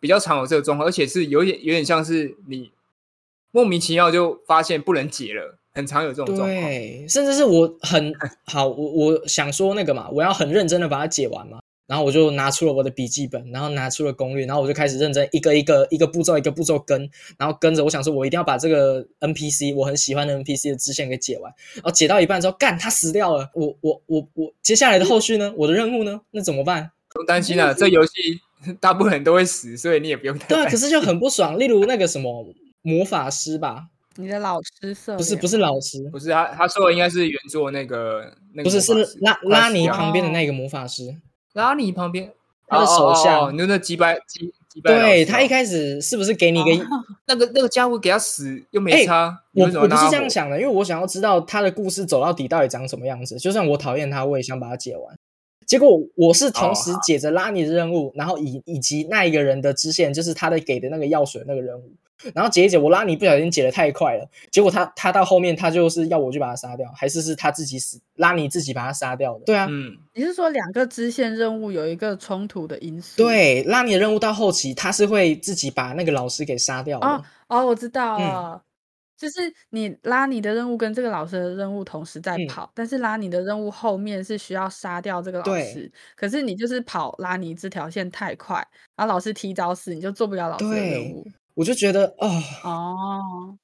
[0.00, 2.70] 比较常有这个状况，而且是有点有点像是你
[3.50, 6.50] 莫名其妙就发现不能解了，很常有这种状况。
[6.50, 8.12] 对，甚至是我很
[8.46, 11.58] 好，我我想说那个嘛，我要很认真的把它解完嘛，
[11.88, 25.50] 然后我就拿出了我的笔记本，然后拿出了攻略，然后我就开始认真一个一个一个步骤一个步骤跟，然后跟着我想说，我一定要把这个 NPC 我很喜欢的 NPC 的支线给解完，然后解到一半之后，干他死掉了，我我我我接下来的后续呢？
[25.56, 26.20] 我的任务呢？
[26.32, 26.90] 那怎么办？
[27.10, 28.12] 不用担心啊，这游戏
[28.78, 30.78] 大部分人都会死，所以你也不用太对啊，担心。
[30.78, 31.58] 可是就很不爽。
[31.58, 32.46] 例如那个什么
[32.82, 41.16] 魔法师吧， 你的老师色不是不是是老师，不是他他说的应该是原作那个那个不是是拉拉尼旁边的那个魔法师。
[41.58, 42.32] 拉尼旁边
[42.66, 46.86] 他的手下哦哦哦你说那击败击击败老师哦，对他一开始是不是给你一个
[47.26, 53.36] 那个那个家伙给他死又没哎差，你我我不是这样想的，因为我想要知道他的故事走到底到底长什么样子。
[53.38, 55.18] 就算我讨厌他，我也想把它解完。
[55.66, 61.90] 结果我是同时哦解着拉尼的任务，然后以以及那一个人的支线，就是他的给的那个药水那个任务，
[62.34, 69.44] 然后解一解，我拉你不小心解的太快了，结果他他到后面他就是要我去把他杀掉，还是是他自己死，拉你自己把他杀掉的。
[69.44, 73.16] 对啊，嗯，你是说两个支线任务有一个冲突的因素？
[73.16, 77.06] 对，拉你的任务到后期他是会自己把那个老师给杀掉的。
[77.06, 78.62] 哦哦，我知道嗯了。
[79.16, 91.26] 就是你拉你的任务跟这个老师的任务同时在嗯跑，但是拉你的任务后面是需要杀掉这个老师，可是你就是跑拉你这条线太快，然后老师提早死，你就做不了老师的任务。
[91.58, 93.58] 我就觉得哦，哦，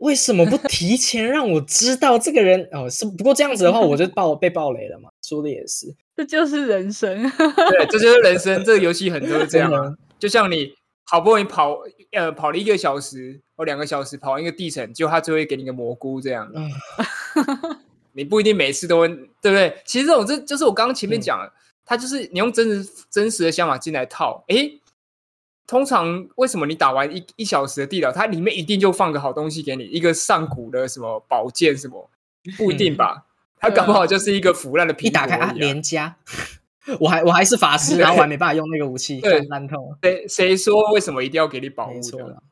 [0.00, 2.68] 为什么不提前让我知道这个人？
[2.72, 5.08] 哦，是不过这样子的话，我就爆被爆雷了嘛。
[5.22, 7.22] 说的也是，这就是人生。
[7.22, 8.62] 对，这就是人生。
[8.64, 11.78] 这个游戏很多是这样就像你好不容易跑
[12.12, 16.46] 呃跑了一个小时或两个小时跑完一个地层，结果他最后会给你个蘑菇这样。
[16.48, 16.68] 啊，
[18.12, 19.08] 你不一定每次都会，
[19.40, 19.74] 对不对？
[19.86, 21.50] 其实这种这就是我刚刚前面嗯讲的，
[21.86, 24.44] 它就是你用真实真实的想法进来套。
[24.48, 24.78] 诶，
[25.68, 32.10] 通常为什么你打完一一小时的地牢，它里面一定就放个好东西给你，一个上古的什么宝剑什么？
[32.56, 33.26] 不一定吧？
[33.60, 36.16] 它搞不好就是一个腐烂的苹果一打开啊，连家，
[36.98, 39.98] 我还我还是法师， 然后我还没办法用那个武器，对干烂透了。
[40.00, 42.42] 谁谁说为什么一定要给你宝物的？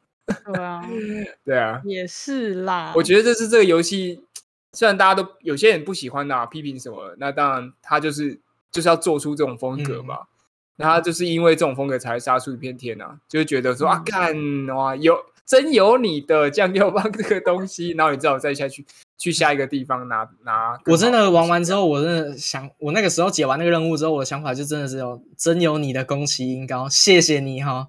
[0.53, 0.83] 对啊，
[1.43, 2.93] 对啊，也是啦。
[2.97, 4.23] 我觉得这是这个游戏，
[4.75, 8.39] 虽然大家都有些人不喜欢啊，批评什么，那当然他就是
[8.71, 10.19] 就是要做出这种风格嘛。
[10.77, 18.85] 那他就是因为这种风格才杀出一片天啊，就觉得说啊嗯干哇有真有你的酱料棒这个东西，然后你只好再下去
[19.17, 20.77] 去下一个地方拿拿。
[20.87, 27.87] 我真的玩完之后，我真的想，我那个时候解完那个任务之后，我的想法就真的是有真有你的宫崎英高，谢谢你哈，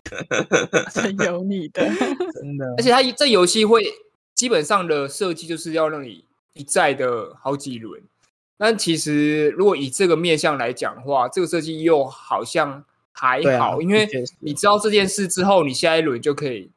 [0.93, 1.83] 真有你的。
[2.35, 2.83] 真的而。
[2.83, 3.91] 且他这游戏会
[4.35, 6.23] 基本上的设计就是要让你
[6.53, 7.99] 一再的好几轮。
[8.57, 14.07] 但其实如果以这个面向来讲的话，这个设计又好像还好，因为
[14.39, 16.71] 你知道这件事之后，你下一轮就可以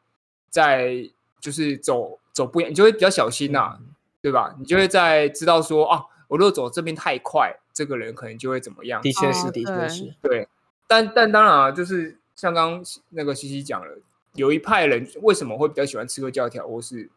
[0.50, 3.86] 再就是走走不一样，你就会比较小心呐、嗯
[4.22, 4.54] 对吧？
[4.58, 9.00] 你就会在知道说啊，我如果走这边太快，这个人可能就会怎么样。
[9.00, 10.46] 的确是，哦的确是，对，
[10.86, 13.98] 但但当然啊，就是像刚刚那个西西讲了，
[14.34, 17.08] 有一派人为什么会比较喜欢吃个教条，或是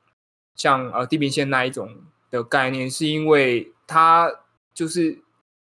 [0.55, 1.93] 像呃地平线那一种
[2.31, 4.31] 的概念，是因为他
[4.73, 5.19] 就是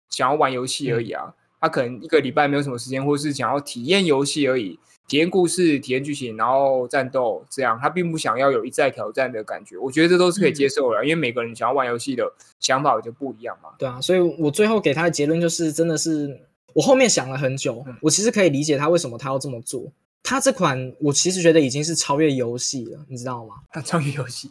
[0.09, 4.79] 想要玩游戏而已啊，他可能一个礼拜没有什么时间，或是想要体验游戏而已。
[5.09, 9.77] 体验故事、体验剧情，然后战斗，这样他并不想要有一再挑战的感觉。
[9.77, 13.71] 我觉得这都是可以接受的啊，因为每个人想要玩游戏的想法就不一样嘛。
[13.77, 16.41] 对啊，所以我最后给他的结论就是，真的是
[16.73, 19.93] 我后面想了很久嗯，我其实可以理解他为什么他要这么做。
[20.23, 23.55] 他这款我其实觉得已经是超越游戏了，你知道吗？
[23.85, 24.51] 超越游戏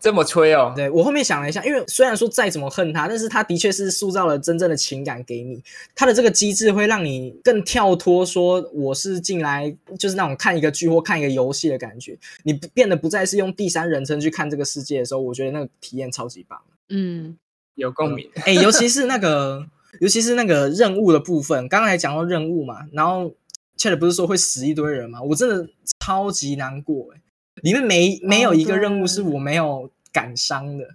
[0.00, 5.62] 这么吹哦，对我后面想了一下，因为虽然说再怎么恨它，但是它的确是塑造了真正的情感给你。
[5.94, 12.16] 它的这个机制会让你更跳脱，说我是进来就是那种看一个剧或看一个游戏的感觉。
[12.44, 16.58] 你变得不再是用第三人称去看这个世界的时候，我觉得那个体验超级棒。
[16.88, 17.36] 嗯，
[17.74, 18.30] 有共鸣。
[18.44, 19.66] 哎、尤其是那个，
[20.00, 23.34] 尤其是那个任务的部分，刚才讲到任务嘛，然后
[23.76, 25.68] Chat 不是说会死一堆人嘛，我真的
[26.00, 27.20] 超级难过哎、
[27.62, 30.88] 里面没没有一个任务是我没有感伤的。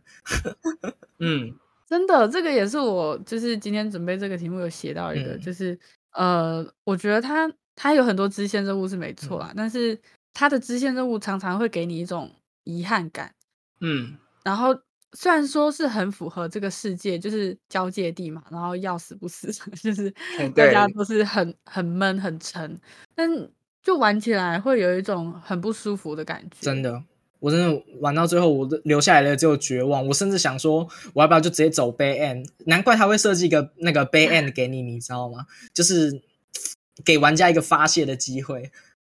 [1.19, 1.53] 嗯，
[1.87, 5.77] 真的，这个也是我就是今天准备这个题目有写到一个，嗯就是
[6.13, 9.99] 呃，我觉得它它有很多支线任务是没错啦，但是
[10.33, 12.31] 它的支线任务常常会给你一种
[12.63, 13.33] 遗憾感。
[13.79, 14.75] 嗯，然后
[15.13, 22.79] 虽然说是很符合这个世界，就是交界地嘛，然后要死不死， 就是哎大家对都是很很闷很沉，
[23.13, 23.29] 但
[23.83, 26.57] 就玩起来会有一种很不舒服的感觉。
[26.61, 27.03] 真的，
[27.39, 30.07] 我真的玩到最后，我都留下来的只有绝望。
[30.07, 32.47] 我甚至想说，我要不要就直接走 Bay End？
[32.65, 35.45] 难怪他会设计一个那个 Bay End 给你，你知道吗？
[35.73, 36.21] 就是
[37.03, 38.71] 给玩家一个发泄的机会。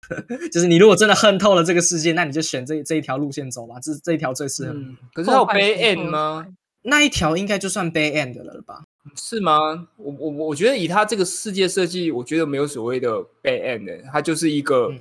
[0.52, 4.74] 就是你如果真的恨透了这个世界，那你就选这这一条路线走吧，这这一条最适合
[5.12, 6.46] 可是它有破坏 Bay End 吗？
[6.82, 8.84] 那一条应该就算 Bay End 了吧？
[9.16, 9.88] 是吗？
[9.96, 13.10] 我我我觉得以它这个世界设计，我觉得没有所谓的
[13.42, 15.00] Bay End，的它就是一个、嗯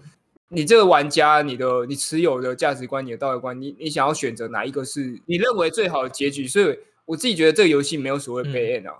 [0.50, 6.48] 你这个玩家，你的你持有的价值观、你的道德观，你你想要选择哪一个是你认为最好的结局？
[6.48, 8.98] 所以我自己觉得这个游戏没有所谓嗯 Bay End 啊。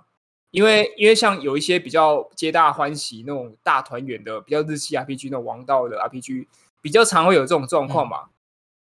[0.54, 6.46] 因为因为像有一些比较皆大欢喜那种大团圆的，比较日系 RPG 那种王道的 RPG，
[6.80, 8.26] 比较常会有这种状况嘛。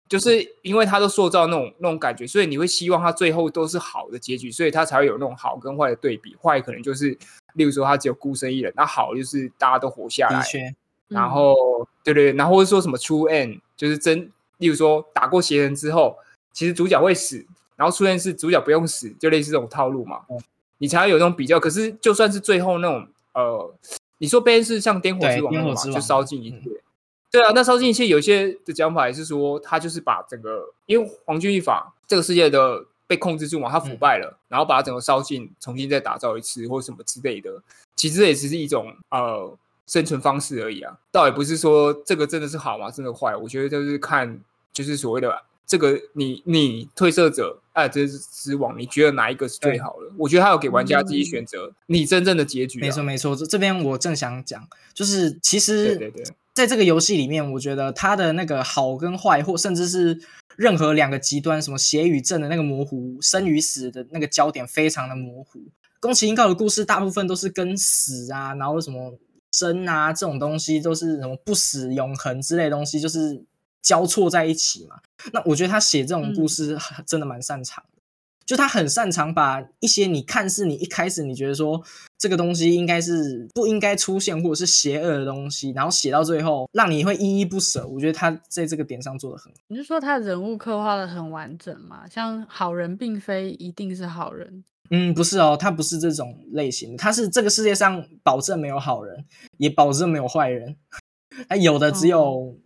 [0.08, 6.36] 就是因为它都塑造那种那种感觉，所以你会希望它最后都是好的结局，所以它才会有那种好跟坏的对比。
[6.40, 7.18] 坏可能就是，
[7.54, 10.60] 例如说他只有孤身一人，那好就是大家都活下来的，确，
[11.08, 16.16] 然嗯后对对，然后或者说什么 true end，就是真，例如说打过邪人之后，
[16.52, 17.44] 其实主角会死，
[17.74, 20.40] 然后出现是主角不用死，就类似这种套路嘛，嗯
[20.78, 21.60] 你才会有那种比较。
[21.60, 23.74] 可是就算是最后那种呃，
[24.18, 26.56] 你说 b 是像颠火对之王嘛，就烧尽一切。
[26.56, 26.82] 嗯
[27.30, 37.62] 对啊，那烧尽一切有些的讲法也是说，他就是把整个因为皇军一法这个世界的被控制住嘛，他腐嗯败了，然后把它整个烧尽，重新再打造一次或什么之类的，
[37.96, 39.54] 其实也只是一种呃
[39.86, 42.90] 生存方式而已啊，倒也不是说这个真的是好吗？
[42.90, 43.36] 真的坏？
[43.36, 44.40] 我觉得就是看
[44.72, 50.10] 就是所谓的这个你你褪色者爱之之王，你觉得哪一个是最好的？
[50.16, 52.82] 我觉得他有给玩家自己嗯选择你真正的结局、啊。
[52.82, 53.36] 没错没错。
[53.36, 60.18] 这这边我正想讲，就是其实对对对在这个游戏里面，我觉得它的那个好跟坏，或甚至是
[60.56, 65.60] 任何两个极端，什么邪与正的那个模糊，生与死的那个焦点非常的模糊。
[66.00, 69.12] 宫崎英高的故事大部分都是跟死啊，然后什么
[69.52, 73.44] 生啊这种东西，都是什么不死永恒之类的东西，就是
[73.82, 74.96] 交错在一起嘛。
[75.32, 77.98] 那我觉得他写这种故嗯事真的蛮擅长的。
[78.46, 81.82] 就他很擅长把一些你看似你一开始你觉得说
[82.16, 87.86] 这个东西应该是不应该出现或者是邪恶的东西，然后写到最后让你会依依不舍。
[87.86, 89.58] 我觉得他在这个点上做的很好。
[89.68, 92.08] 你是说他人物刻画的很完整吗？
[92.08, 99.26] 像好人并非一定是好人，嗯，不是哦，他不是这种类型的，他是这个世界上保证没有好人，
[99.58, 100.74] 也保证没有坏人，
[101.50, 102.56] 他有的只有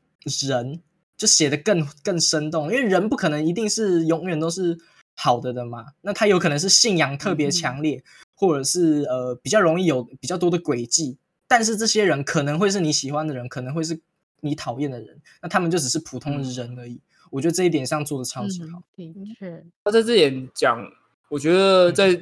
[0.46, 0.80] 人，
[1.16, 4.78] 就写的更更生动，因为人不可能一定是永远都是
[5.14, 8.02] 好的的嘛，那他有可能是信仰特别强烈，
[8.34, 14.00] 或者是呃比较容易有比较多的诡计，但是这些人可能会是你喜欢的人，可能会是
[14.40, 17.00] 你讨厌的人，那他们就只是普通的人而已。
[17.30, 18.82] 我觉得这一点上做的超级好。
[18.96, 19.34] 嗯，的。
[19.38, 20.86] 确，那在这点讲，
[21.28, 22.14] 我觉得在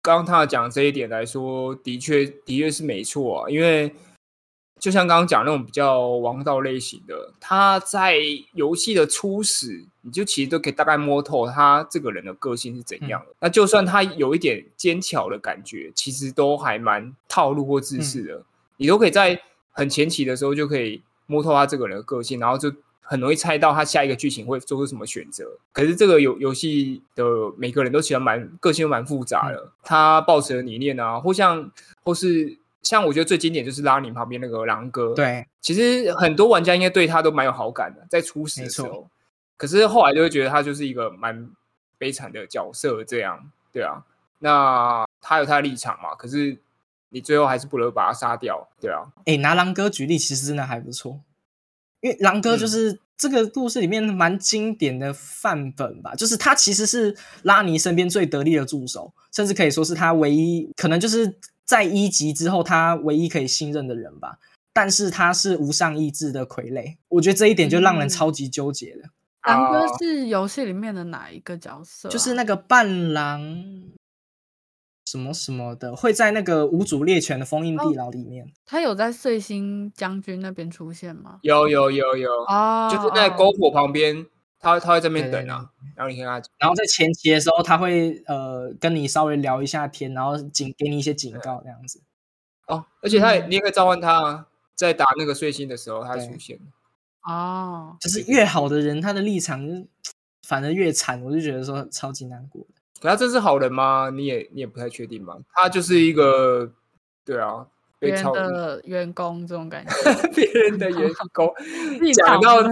[0.00, 3.50] 刚刚他讲这一点来说，的确的确是没错啊。
[3.50, 3.92] 因为
[4.82, 8.16] 就像刚刚讲那种比较王道类型的，他在
[8.54, 13.32] 游戏的初始，你就其实都可以大概摸透他这个人的个性是怎样的。
[13.38, 18.42] 那就算他有一点奸巧的感觉，其实都还蛮套路或自私的，
[18.76, 22.72] 你都可以在很前期的时候就可以摸透他这个人的个性，然后就。
[23.04, 25.44] 很容易猜到他下一个剧情会做出什么选择。
[25.72, 27.24] 可是这个游游戏的
[27.58, 29.70] 每个人都其实蛮个性都蛮复杂的。
[29.82, 31.70] 他抱持的理念啊，或像
[32.04, 35.14] 或是像我觉得最经典就是拉尼旁边那个狼哥。
[35.14, 39.08] 对，其实很多玩家应该对他都蛮有好感的，在初始的时候。
[39.56, 41.48] 可是后来就会觉得他就是一个蛮
[41.96, 44.04] 悲惨的角色，这样对啊。
[44.40, 46.16] 那他有他的立场嘛？
[46.16, 46.58] 可是
[47.10, 49.12] 你最后还是不能把他杀掉，对啊。
[49.24, 51.20] 哎，拿狼哥举例，其实真的还不错。
[52.00, 61.32] 因为狼哥就是这个故事里面蛮经典的范本吧，就是他其实是拉尼身边最得力的助手，甚至可以说是他唯一可能就是
[61.64, 64.38] 在一级之后他唯一可以信任的人吧。
[64.74, 69.10] 但是他是无上意志的傀儡，我觉得这一点就让人超级纠结了。
[69.46, 72.08] 狼哥是游戏里面的哪一个角色？
[72.08, 73.42] 就是那个伴郎。
[75.04, 78.50] 什么什么的会在那个无主猎犬的封印地牢里面？
[78.64, 81.40] 他有在碎星将军那边出现吗？
[81.42, 84.24] 有有有有哦，就是在篝火旁边，
[84.62, 92.00] 他他会在那边等啊，然后你跟他，然后在前期的时候，他会呃跟你稍微聊一下天，然后警给你一些警告这样子。
[92.68, 94.46] 哦，而且他也你也可以召唤他啊，
[94.76, 96.58] 在打那个碎星的时候他出现。
[97.24, 99.84] 哦，就是越好的人，他的立场
[100.46, 102.80] 反而越惨，我就觉得说超级难过的。
[103.00, 104.10] 可他真是好人吗？
[104.10, 105.36] 你也你也不太确定吧。
[105.52, 106.72] 他就是一个，
[107.24, 107.66] 对啊，
[108.02, 109.92] 别人的员工这种感觉。
[110.34, 111.48] 别人的员 工，
[112.12, 112.62] 讲到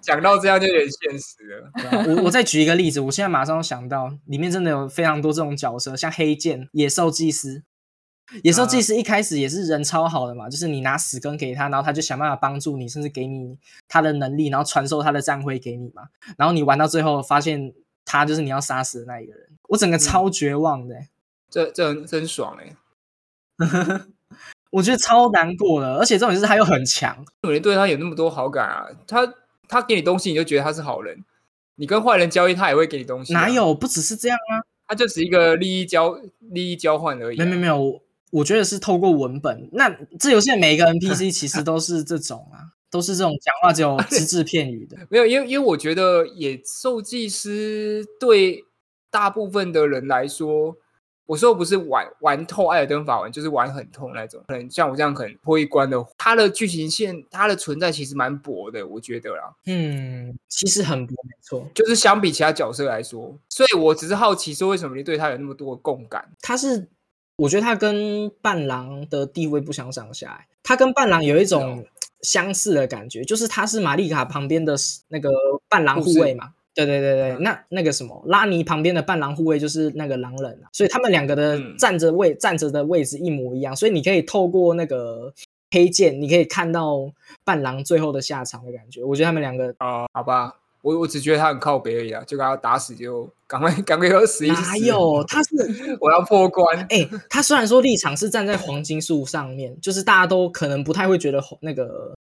[0.00, 2.04] 讲到这样就有点现实了。
[2.06, 7.62] 我我再举一个例子，我现在马上想到，里面真的有非常多这种角色，像黑剑、野兽祭司。
[8.42, 13.58] 野兽祭司一开始也是人超好的嘛，就是你拿死根给他，然后他就想办法帮助你，甚至给你
[13.88, 16.04] 他的能力，然后传授他的战徽给你嘛。
[16.36, 17.74] 然后你玩到最后发现。
[18.10, 20.96] 他就是你要杀死的那一个人，我整个超绝望的，
[21.50, 22.74] 这这真爽哎！
[24.70, 28.86] 我觉得超难过的，而且重点是他又很强，你对他有那么多好感啊？
[29.06, 29.34] 他
[29.68, 31.16] 他给你东西，你就觉得他是好人；
[31.76, 33.32] 你跟坏人交易，他也会给你东西。
[33.32, 33.74] 哪有？
[33.74, 34.60] 不只是这样啊！
[34.86, 37.38] 他就是一个利益交利益交换而已。
[37.38, 38.00] 没没没有，
[38.30, 39.68] 我觉得是透过文本。
[39.72, 39.88] 那
[40.18, 42.74] 这游戏每一个 NPC 其实都是这种啊。
[42.90, 48.64] 都是这种讲话只有 只字片语的，没有，因为因为我觉得野兽祭司对
[49.10, 50.74] 大部分的人来说，
[51.28, 54.42] 我说不是玩玩透艾尔登法环，就是玩很痛那种。
[54.48, 59.54] 可能像我这样可能破一关的，它的剧情线它的存在其实蛮薄的，我觉得啦。
[59.66, 66.32] 嗯，其实很薄，没错，就是相比其他角色来说，所以我只是好奇说，为什么你对他有那么多的共感？
[66.40, 66.88] 他是，
[67.36, 71.86] 我觉得他跟伴郎的地位不相上下，他跟伴郎有一种。
[72.20, 74.74] 相似的感觉，就是他是玛丽卡旁边的
[75.06, 75.30] 那个
[75.68, 76.52] 伴郎护卫嘛？
[76.86, 85.32] 对对对对，那那个什么拉尼旁边的伴郎护卫就是那个狼人啊，所以他们两个的站着位站着的位置一模一样，所以你可以透过那个
[85.70, 87.10] 黑剑，你可以看到
[87.44, 89.02] 伴郎最后的下场的感觉。
[89.02, 90.54] 我觉得他们两个啊，好吧。
[90.80, 94.62] 我我只觉得他很靠北而已啊，就给他打死就赶快赶快要死一死。
[94.62, 95.22] 哪有？
[95.26, 96.86] 他是我要破关。
[96.88, 102.14] 哎，他虽然说立场是站在黄金树上面，就是大家都可能不太会觉得那个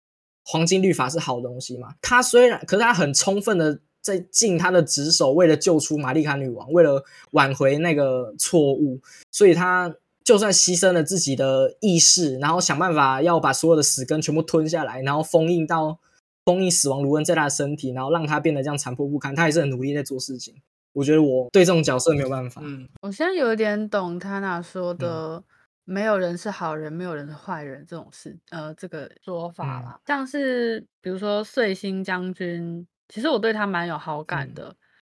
[0.44, 1.90] 黄金律法是好东西嘛。
[2.02, 9.00] 他虽然，可是他很充分的在尽他的职守，为了救出玛丽卡女王，为了挽回那个错误，
[9.32, 16.00] 所以他就算牺牲了自己的意识，然后想办法要把所有的死根全部吞下来，然后封印到。
[16.48, 19.36] 封印死亡卢恩在他的身体，然后让他变得这样残破不堪。
[19.36, 20.56] 他还是很努力在做事情。
[20.94, 22.62] 我觉得我对这种角色没有办法。
[22.64, 25.44] 嗯，我现在有点懂他那说的
[25.84, 30.00] “没有人是好人，没有人是坏人”这种事，呃，这个说法啦。
[30.08, 34.76] 像是比如说碎星将军，其实我对他蛮有好感的。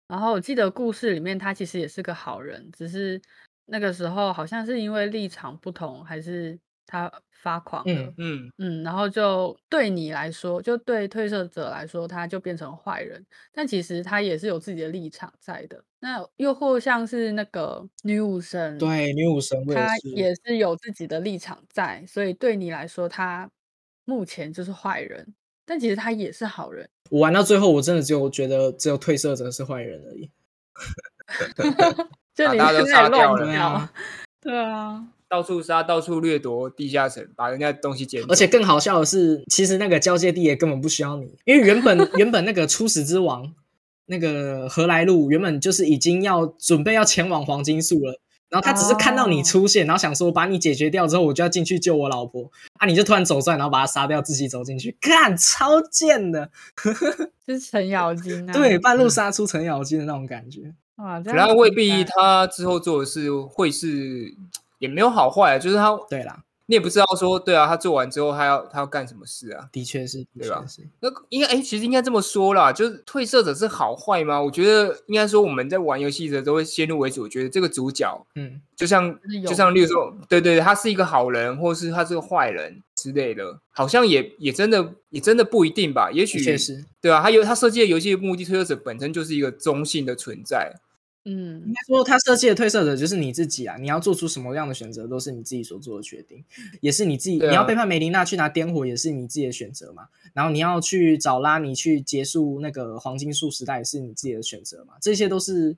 [0.08, 3.22] 然后我记得故事里面他其实也是个好人，只是
[3.66, 7.12] 那个时候好像是因为立场不同，还是他。
[7.42, 13.26] 发狂了，嗯嗯，然后就对你来说，就对褪色者来说，他就变成坏人。
[13.54, 15.82] 但其实他也是有自己的立场在的。
[16.02, 22.06] 那又或像是那个女武神，对女武神，她也是有自己的立场在。
[22.06, 23.50] 所以对你来说，他
[24.04, 25.34] 目前就是坏人，
[25.70, 26.90] 但其实他也是好人。
[27.12, 30.32] 我玩到最后，我真的只有觉得只有褪色者是坏人而已。
[32.34, 33.90] 就你现在乱掉，
[34.42, 35.06] 对啊。
[35.28, 38.24] 到处杀，到处掠夺地下城，把人家东西捡。
[38.28, 43.54] 而且更好笑的是，其实那个交界地也根本不需要你，因为原本原本那个初始之王
[44.08, 48.20] 那个何来路原本就是已经要准备要前往黄金树了。
[48.50, 52.88] 然后他只是看到你出现，然后想说把你解决掉之后，我就要进去救我老婆啊！
[52.88, 56.50] 你就突然走出来，然后把他杀掉，自己走进去，干超贱的，
[57.46, 58.54] 就是程咬金啊！
[58.54, 60.74] 对，半路杀出程咬金的那种感觉。
[60.96, 64.34] 啊，然后未必他之后做的事会是
[64.80, 66.44] 也没有好坏，就是他对啦。
[66.70, 69.68] 你也不知道说，对啊，他做完之后，他要他要干什么事啊？
[69.72, 70.64] 的确是，对吧？
[70.68, 74.40] 是那应该哎，其实应该这么说啦，就是褪色者是好坏吗？
[74.40, 86.12] 我觉得应该说我们在玩游戏的时候都会先入为主，觉得这个主角，嗯，就像就像例如说，对对，他是一个好人，或是他是个坏人之类的，好像也也真的也真的不一定吧？
[86.14, 90.72] 也许确实，对啊，他有他设计的游戏的目的，褪色者本身就是一个中性的存在。
[91.26, 93.78] 嗯，应该说他设计的褪色者就是你自己啊！
[93.78, 96.44] 你要做出什么样的选择，都是你自己所做的决定，
[96.80, 97.38] 也是你自己。
[97.38, 100.08] 你要背叛梅琳娜去拿颠火，也是你自己的选择嘛。
[100.34, 104.94] 然后你要去找拉尼去结束那个黄金树时代，也是你自己的选择嘛。
[105.02, 105.76] 这些都是，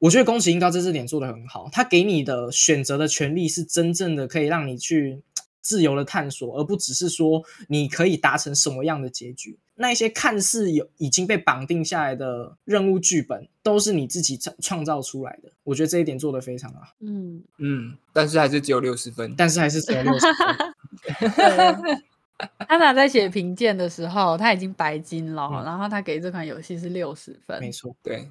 [0.00, 1.68] 我觉得宫崎英高在这点做的很好。
[1.70, 5.22] 他给你的选择的权利是真正的可以让你去
[5.60, 9.56] 自由的探索，而不只是说你可以达成什么样的结局。
[9.82, 15.50] 那些看似有已经被绑定下来的任务剧本，都是你自己创创造出来的。
[15.64, 16.80] 我觉得这一点做的非常好。
[17.00, 22.02] 嗯嗯，但是还是只有六十分，但是还是只有六十分。
[22.68, 27.58] 安娜在写评鉴的时候，他已经白金了，然后他给这款游戏是六十分。
[27.60, 28.30] 没错，对。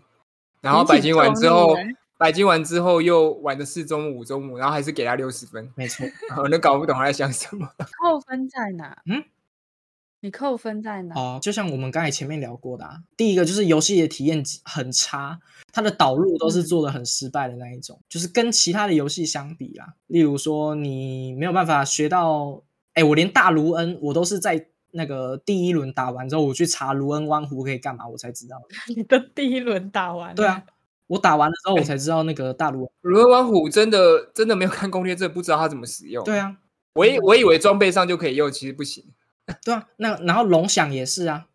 [0.61, 1.75] 然后白金完之后，
[2.17, 5.69] 白金完之后又玩的四中五中五，然后还是给他六十分。
[5.75, 6.05] 没错，
[6.41, 7.67] 我都搞不懂他在想什么。
[8.01, 9.01] 扣分在哪？
[9.05, 9.23] 嗯。
[10.23, 11.15] 你扣分在哪？
[11.15, 15.39] 哦，就像我们刚才前面聊过的，啊，第一个就是游戏的体验很差，
[15.73, 22.61] 它的导入都是做的很失败的那一种，就是跟其他的游戏相比啦，例如说你没有办法学到，
[22.93, 28.61] 哎，我连大卢恩我都是在那个第一轮打完之后，我去查卢恩湾湖可以干嘛，我才知道。
[28.95, 30.35] 你的第一轮打完？
[30.35, 30.63] 对啊，
[31.07, 36.23] 我打完了之后，我才知道那个大卢 卢恩湾湖真的真的没有看攻略，真的不知道它怎么使用。
[36.23, 36.55] 对啊，
[36.93, 39.03] 我以我以为装备上就可以用，其实不行。
[39.63, 41.45] 对啊，那然后龙响也是啊，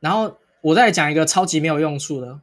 [0.00, 2.40] 然后我再讲一个超级没有用处的，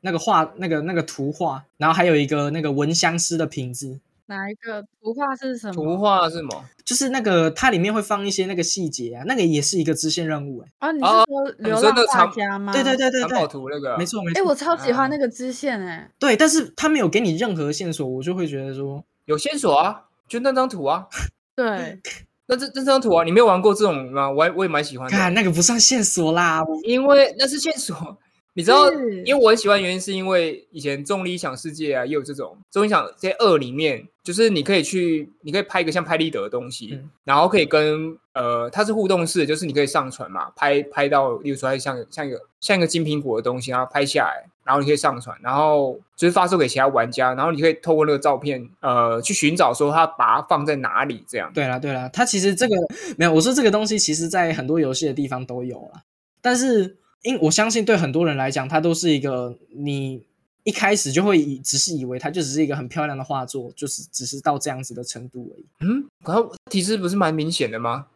[0.00, 5.74] 那个画那个那个图画，然后还有一个那个闻香师的瓶子，哪一个图画是什么？
[5.74, 6.64] 图画是什么？
[6.84, 10.72] 就是那个它里面会放一些那个细节啊，那个也是一个支线任务哎。
[10.78, 12.72] 啊，你是说流浪画家吗？
[12.72, 14.40] 对对对对对，草图那个，没错没错。
[14.40, 16.08] 哎，我超喜欢那个支线哎。
[16.18, 21.08] 对，但是他没有给你任何线索，我就会觉得说有线索啊，就那张图啊。
[21.56, 22.00] 对。
[22.48, 24.30] 那这这张图啊，你没有玩过这种吗？
[24.30, 25.30] 我我也蛮喜欢的。
[25.30, 28.18] 那个不算线索啦， 因为那是线索。
[28.54, 28.90] 你知道，
[29.26, 44.48] 因为我很喜欢原因是因为以前《重力想世界》啊，也有这种《重力想这些二》里面，就是你可以去，你可以拍一个像拍立得的东西，然后可以跟呃，它是互动式，就是你可以上传嘛，拍拍到，例如说像像一个像一个金苹果的东西，然后拍下来。
[44.66, 51.50] 然后你可以上传，然后就是发售给其他玩家，然后你可以透过那个照片，呃，去寻找说他把它放在哪里这样。
[51.54, 52.74] 对啦对啦，它其实这个
[53.16, 56.02] 没有，我说这个东西其实在很多游戏的地方都有了，
[56.42, 60.24] 但是因我相信对很多人来讲，它都是一个你
[60.64, 65.66] 一开始就会以只是以为它就只是一个很漂亮的画作，就是只是到这样子的程度而已。
[65.80, 68.06] 嗯，然后提示不是蛮明显的吗？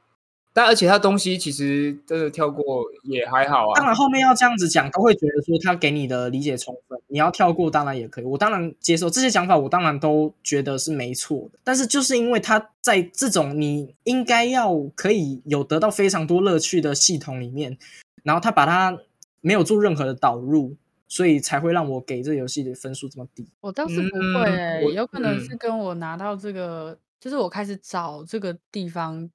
[0.53, 3.75] 但而且他东西其实真的跳过也还好啊。
[3.77, 6.99] 当然后面要这样子讲，都会觉得说他给你的理解充分。
[7.07, 11.59] 你要跳过当然也可以，我当然接受这些讲法，我当然都觉得是没错的。
[11.63, 17.79] 但是就是因为他在这种你应该要可以有得到非常多乐趣的系统里面，
[18.25, 18.99] 然后他把它
[19.41, 20.75] 没有做任何的导入，
[21.07, 23.47] 所以才会让我给这游戏的分数这么低。
[23.61, 29.31] 我倒是不会，有可能是跟我拿到这个，就是我开始找这个地方。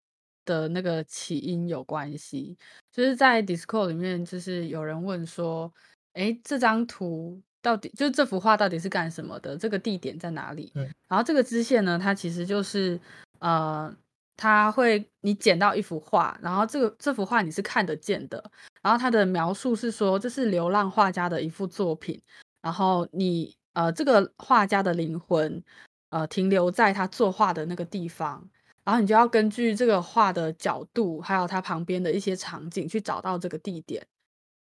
[0.46, 2.58] 的那个起因有关系，
[2.92, 5.74] 就是在 Discord 里面，就是有人问说
[6.14, 9.58] ：“哎，这张图到底就是这幅画到底是干什么的？
[9.58, 10.72] 这个地点在哪里？”
[11.10, 13.00] 然后这个支线呢，它其实就是
[13.40, 13.94] 呃，
[14.38, 22.22] 它会你捡到一幅画，然后这个这幅画你是看得见的，然后它的描述是说这是流浪画家的一幅作品，
[22.62, 25.64] 然后你呃这个画家的灵魂
[26.10, 28.48] 呃停留在他作画的那个地方。
[28.86, 34.06] 然后你就要根据这个画的角度，还有它旁边的一些场景去找到这个地点。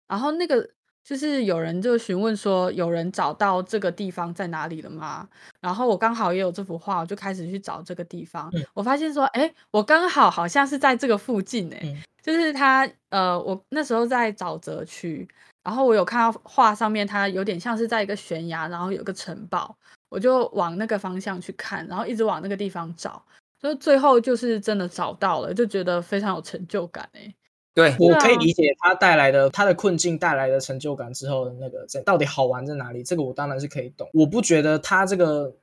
[0.06, 0.70] 然后那个
[1.02, 5.26] 就是有人就询问说，有人找到这个地方在哪里了吗？
[5.60, 8.52] 然后我刚好也有这幅画，我就开始去找这个地方。
[8.74, 15.26] 我发现说，哎，我刚好好像是在这个附近，哎，就是它，呃，我那时候在沼泽区，
[15.62, 19.74] 然后我有看到画上面，它有点像是在一个悬崖，然后有个城堡。
[20.10, 23.24] 我就往那个方向去看，然后一直往那个地方找，
[23.61, 27.34] 就最后就是真的找到了，就觉得非常有成就感哎。
[27.72, 34.08] 对，我可以啊理解他带来的他的困境带来的成就感之后的那个在到底好玩在哪里，这个我当然是可以懂。
[34.12, 35.54] 我不觉得他这个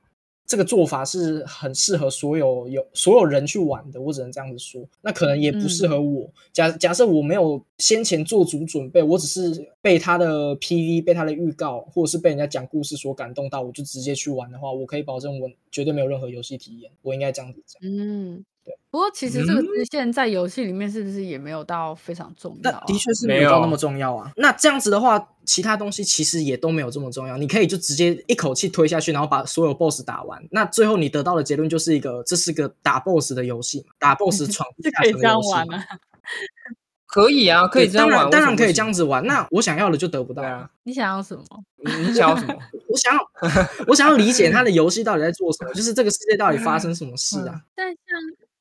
[0.48, 4.82] 这个做法是很适合所有有所有人去玩的，我只能这样子说。
[5.02, 6.26] 那可能也不适合我。
[6.54, 16.90] 假假设我没有先前做足准备，我只是被他的 PV、被他的预告，或者是被人家讲故事所感动到，我就直接去玩的话，我可以保证我绝对没有任何游戏体验。
[17.02, 17.78] 我应该这样子讲。
[17.82, 18.78] 嗯，对。
[18.90, 22.84] 不过其实这个嗯支线在游戏里面是不是也没有到非常重要啊？
[22.86, 24.30] 的确是没有到那么重要啊。
[24.36, 27.36] 那这样子的话，其他东西其实也都没有这么重要。
[27.36, 30.42] 你可以就直接一口气推下去，然后把所有 BOSS 打完。
[30.50, 35.76] 那最后你得到的结论就是一个，这是个打 BOSS 的游戏嘛，打 BOSS 闯是可以这样下层的游戏嘛。
[35.76, 35.86] 玩啊。
[37.08, 39.24] 可以啊，可以对这样玩，当然当然可以这样子玩。
[39.26, 41.44] 那 我想要的就得不到啊，你想要什么？
[41.82, 42.54] 你你想要什么？
[42.86, 43.20] 我想要
[43.86, 47.62] 我想要理解他的游戏到底在做什么，就是这个世界到底发生什么事啊？
[47.74, 48.18] 但像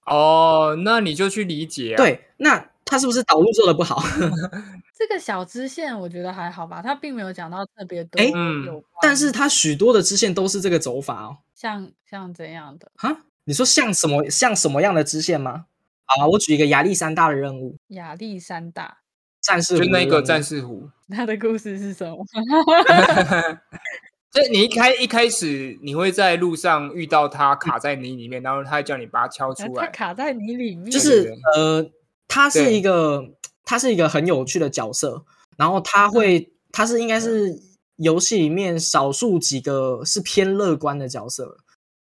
[0.08, 4.02] 哦，那你就去理解啊。，对，那他是不是导入做的不好？
[4.98, 11.38] 这个小支线，我觉得还好吧，他并没有讲到特别多诶嗯有，但是他许多的支线都是这个走法哦。
[11.54, 15.66] 像像怎样的哈，你说像什么像什么样的支线吗？
[16.06, 19.00] 好啊，我举一个亚历山大的任务，亚历山大，
[19.42, 20.90] 战士就那个战士湖。
[21.10, 22.18] 他的故事是什么？
[24.32, 29.88] 所以你一开一开始你会在路上遇到他卡在泥里面，然后他叫你把它敲出它来。
[29.88, 31.90] 卡在泥里面，就是呃，
[32.28, 33.24] 他是一个
[33.64, 35.24] 他是一个很有趣的角色，
[35.58, 37.58] 然后他会他是应该是
[37.96, 41.58] 游戏里面少数几个是偏乐观的角色。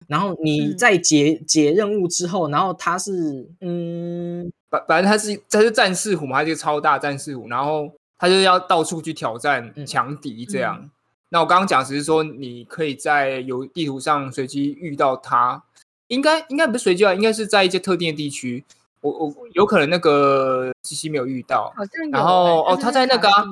[0.09, 0.77] 然后你嗯。
[0.77, 9.87] 在解、解任务之后，然后他是嗯，反反正他是他是战士虎嘛，他是一个超大战士虎，然后他就要到处去挑战嗯。
[9.87, 10.91] 强敌这样。
[11.29, 15.63] 那我刚刚讲只是说，你可以在有地图上随机遇到它，
[16.09, 18.65] 应该应该不是随机啊，应该是在一些特定的地区。
[19.01, 21.73] 我我有可能那个西西没有遇到。
[22.11, 23.45] 然后哦他在那个啊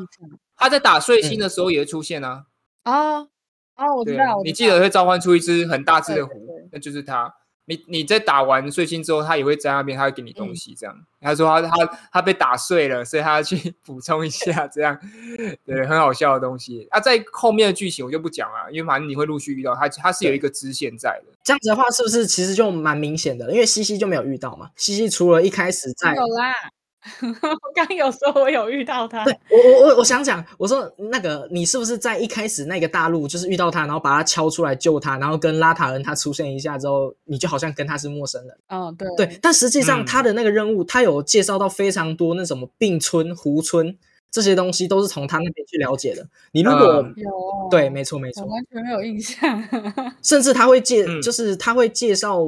[0.56, 2.46] 他在打碎星的时候也会出现啊。
[2.84, 3.28] 哦
[3.76, 7.34] 哦，我知道，，你记得会召唤出一只很大只的对对狐，那就是它。
[7.66, 10.94] 你你在打完碎星之后，他也会在那边，他会给你东嗯西，这样。
[11.20, 14.98] 他说他他他被打碎了，所以他要去 补充一下，这样，
[15.64, 16.86] 对，很好笑的东西。
[16.90, 21.32] 啊，在后面的剧情我就不讲了，因为反正你会陆续遇到他，他是有一个支线在的。
[21.42, 23.50] 这样子的话，是不是其实就蛮明显的？
[23.50, 24.70] 因为西西就没有遇到嘛。
[24.76, 26.52] 西西除了一开始在有啦。
[27.20, 38.56] 我 刚有说我有遇到他，对我我我我想讲，我说那个你是不是在一开始那个大陆就是遇到他，然后把他敲出来救他，然后跟拉塔恩他出现一下之后，你就好像跟他是陌生人。
[38.68, 43.96] 嗯，对对，但实际上嗯他的那个任务，他有介绍到非常多那什么病村、湖村
[44.30, 46.26] 这些东西，都是从他那边去了解的。
[46.52, 47.30] 你如果、嗯有
[47.70, 49.62] 对，没错没我错，完全没有印象。
[50.22, 52.40] 甚至他会介，嗯就是他会介绍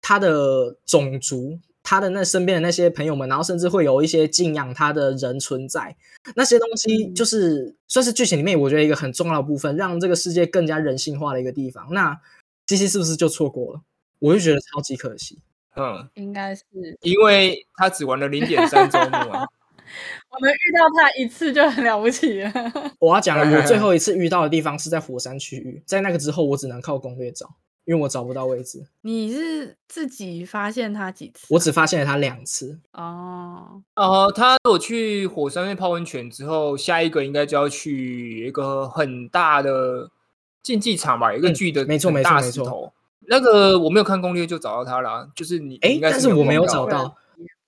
[0.00, 5.94] 他的种族，他的那身边的那些朋友们，然后甚至会有一些敬仰他的人存在。
[6.34, 11.86] 那些东西嗯就是、算是剧情里面我觉得一个很重要的部分，让这个世界更加人性化的一个地方。
[11.92, 12.18] 那
[12.66, 13.82] C C 是不是就错过了？
[14.18, 15.38] 我就觉得超级可惜。
[15.76, 16.62] 嗯，应该是
[17.02, 19.44] 因为他只玩了零点三周目啊。
[20.30, 22.52] 我们遇到他一次就很了不起了。
[22.98, 27.54] 我要讲了，我最后一次遇到的地方是在火山区域，在那个之后我只能靠攻略找，
[27.84, 28.86] 因为我找不到位置。
[29.02, 31.48] 你是自己发现他几次啊？
[31.50, 32.78] 我只发现了它两次。
[32.92, 40.10] 哦，哦，他如果去火山面泡温泉之后，下一个应该就要去一个很大的
[40.62, 42.92] 竞技场吧，有一个嗯巨的没错没错没错。
[43.26, 47.16] 那个我没有看攻略就找到他了，就是你哎你应，该但是我没有找到，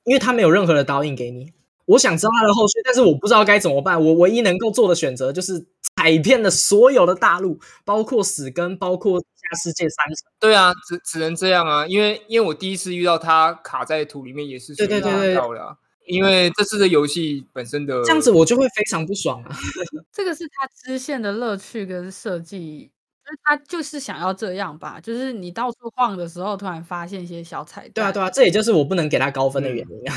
[0.05, 1.53] 因为它没有任何的导引给你。
[1.87, 4.03] 我想知道它的后续，但是我不知道该怎么办。
[4.05, 5.65] 我唯一能够做的选择就是
[6.07, 10.31] 踩遍了所有的大陆，包括死根，包括下世界三层。
[10.39, 15.77] 对啊，只只能这样啊，因为因为我第一次遇到他卡在土里面也是对对对对遇到了啊，
[16.07, 19.51] 因为这次的游戏本身的这样子我就会非常不爽啊！
[20.15, 22.89] 这个是他支线的乐趣跟设计，
[23.25, 27.93] 就是他就是想要这样吧，就是你到处晃的时候，突然发现一些小彩蛋。
[27.95, 30.15] 对啊，对啊，这也就是我不能给他高分的原因啊。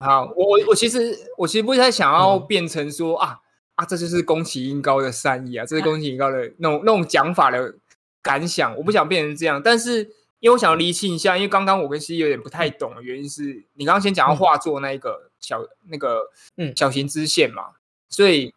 [0.00, 3.38] 好，我我我其实我其实不太想要嗯变成说、啊
[3.78, 7.76] 啊，这就是宫崎英高的善意啊，这是宫崎英高的那种那种讲法的
[8.20, 9.62] 感想，我不想变成这样。
[9.62, 10.02] 但是
[10.40, 16.22] 因为我想要厘清一下，因为刚刚我跟西西有点不太懂的原因是，你刚刚先讲到嗯画作那一个小、那个
[16.56, 17.66] 嗯小型支线嘛，
[18.08, 18.52] 所以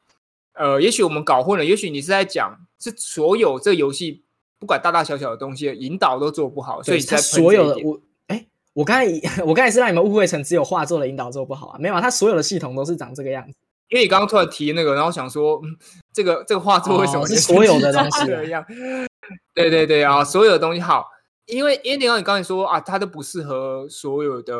[0.53, 4.24] 呃，也许我们搞混了，也许你是在讲是所有这游戏
[4.57, 9.05] 不管大大小小的东西引导都做不好，所以你才所有的我，哎，我刚才
[9.45, 13.55] 我刚才是让你们误会成只有画作的引导做不好啊，没有啊，它所有的系统都是长这个样子。
[13.91, 15.77] 因为你刚刚突然提那个，然后想说，嗯，
[16.13, 18.65] 这个这个画作为什么哦是所有的东西啊这样？
[19.53, 21.05] 对对对啊，所有的东西好，
[21.45, 24.55] 因为因为你刚你刚才说啊，它都不适合所有的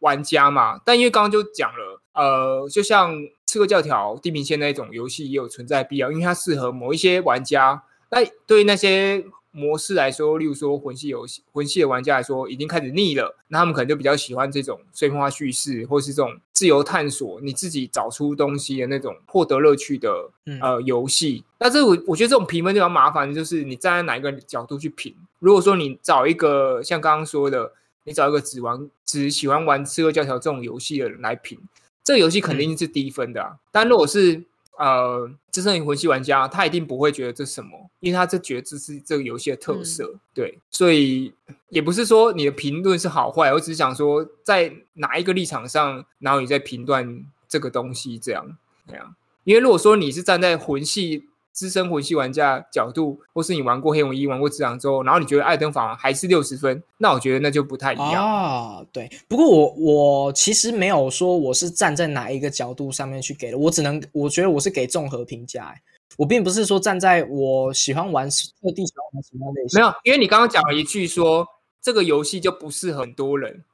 [0.00, 0.78] 玩家嘛。
[0.84, 3.16] 但因为刚刚就讲了，呃，就像
[3.46, 7.82] 《刺客教条》《地平线》那种游戏也有存在必要，因为它适合某一些玩家。
[8.10, 9.24] 那对于那些
[9.56, 20.30] 模式来说，例如说魂系游戏、魂系的玩家来说，已经开始腻了，那他们可能就比较喜欢这种碎片化叙事，或是这种自由探索，你自己找出东西的那种获得乐趣的
[20.60, 21.42] 呃游戏。
[21.58, 25.14] 那这我我觉得这种评分就比较麻烦，就是你站在哪一个角度去评。
[25.38, 27.72] 如果说你找一个像刚刚说的，
[28.04, 31.58] 你找一个只玩只喜欢玩《刺客教条》这种游戏的人来评，
[32.04, 33.42] 这个游戏肯定是低分的。
[33.42, 33.56] 啊。
[33.72, 34.42] 但如果是
[34.78, 41.32] 呃，资深魂系玩家，他一定不会觉得这什么，因为他这觉得这是这个游戏的特色，对，所以
[41.68, 48.56] 也不是说你的评论是好坏，我只是想说在哪一个立场上，然后你在评断这个东西，这样，
[48.88, 49.14] 这样，
[49.44, 51.28] 因为如果说你是站在魂系。
[51.56, 58.84] 资深魂系玩家角度，或是你玩过黑魂一、玩过之狼之后，然后你觉得艾登法还是六十分，那我觉得那就不太一样啊。
[58.92, 65.74] 对，不过我我其实没有说我是站在哪一个角度上面去给的，我只能我觉得我是给综合评价。
[66.18, 71.48] 我并不是说站在我喜欢玩特地喜欢玩什么类型，没有，因为你刚刚讲了一句说
[71.80, 73.64] 这个游戏就不适合很多人，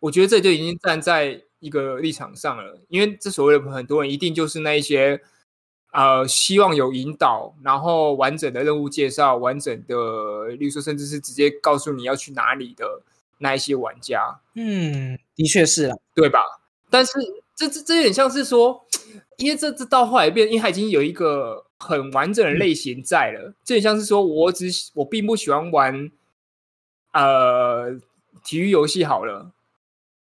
[0.00, 5.20] 我觉得这就已经站在一个立场上了，因为这所谓的很多人一定就是那一些。
[5.92, 13.02] 呃，希望有引导，然后完整的任务介绍，完整的，例如说，甚至是直接告诉你要去哪里的
[13.38, 16.40] 那一些玩家，嗯，的确是啊，对吧？
[16.90, 17.12] 但是
[17.56, 18.84] 这这这有点像是说，
[19.38, 26.10] 因为这这到后来变，因为它已经有一个很完整的类型在了，这点像是说我只我并不喜欢玩
[27.12, 27.98] 呃
[28.44, 29.52] 体育游戏好了，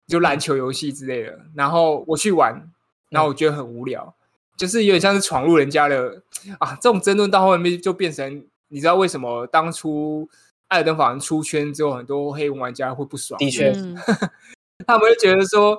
[0.08, 2.70] 就篮球游戏之类的，然后我去玩，
[3.08, 4.14] 然后我觉得很无聊。
[4.56, 6.22] 就是有点像是闯入人家的
[6.58, 10.28] 啊，这种争论到后面就变成，你知道为什么当初
[10.68, 13.38] 艾尔登法环出圈之后，很多黑魂玩家会不爽？
[13.38, 13.72] 的确，
[14.86, 15.78] 他们会觉得说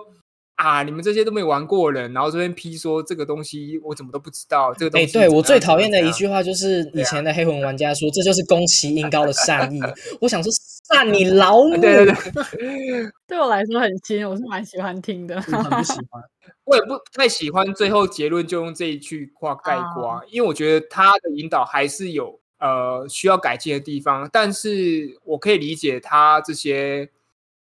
[0.55, 4.73] 啊，你们这些都没玩过人，然后这边批说这个东西我怎么都不知道。
[4.73, 9.82] 这个东西，对我最讨厌的一句话就是以前的黑魂玩家说，这就是宫崎英高的善意。
[10.21, 10.49] 我想说，
[10.88, 11.78] 善你老母！
[11.78, 15.41] 对对对，对我来说很亲，我是蛮喜欢听的。
[15.41, 16.23] 很不喜欢。
[16.66, 24.28] 我也不太喜欢最后结论就用这一句话概括，因为我觉得他的引导还是有呃需要改进的地方。
[24.34, 27.09] 但是我可以理解他这些，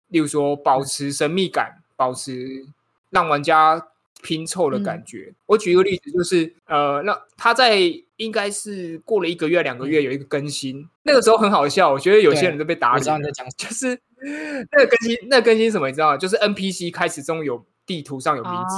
[0.10, 2.64] 例如说保持神秘感，保持
[3.10, 3.88] 让玩家
[4.22, 5.34] 拼凑的感觉。
[5.48, 7.80] 我举一个例子，就是呃，那他在
[8.18, 13.22] 应该是过了一个月、两个月有一个更新，那个时候很好笑，我觉得有些人都被打脸。
[13.58, 14.00] 就是
[14.72, 16.18] 那个更新，那个更新什么你知道吗？
[16.18, 17.66] 就是 NPC 开始中有。
[17.86, 18.76] 地图上有名字，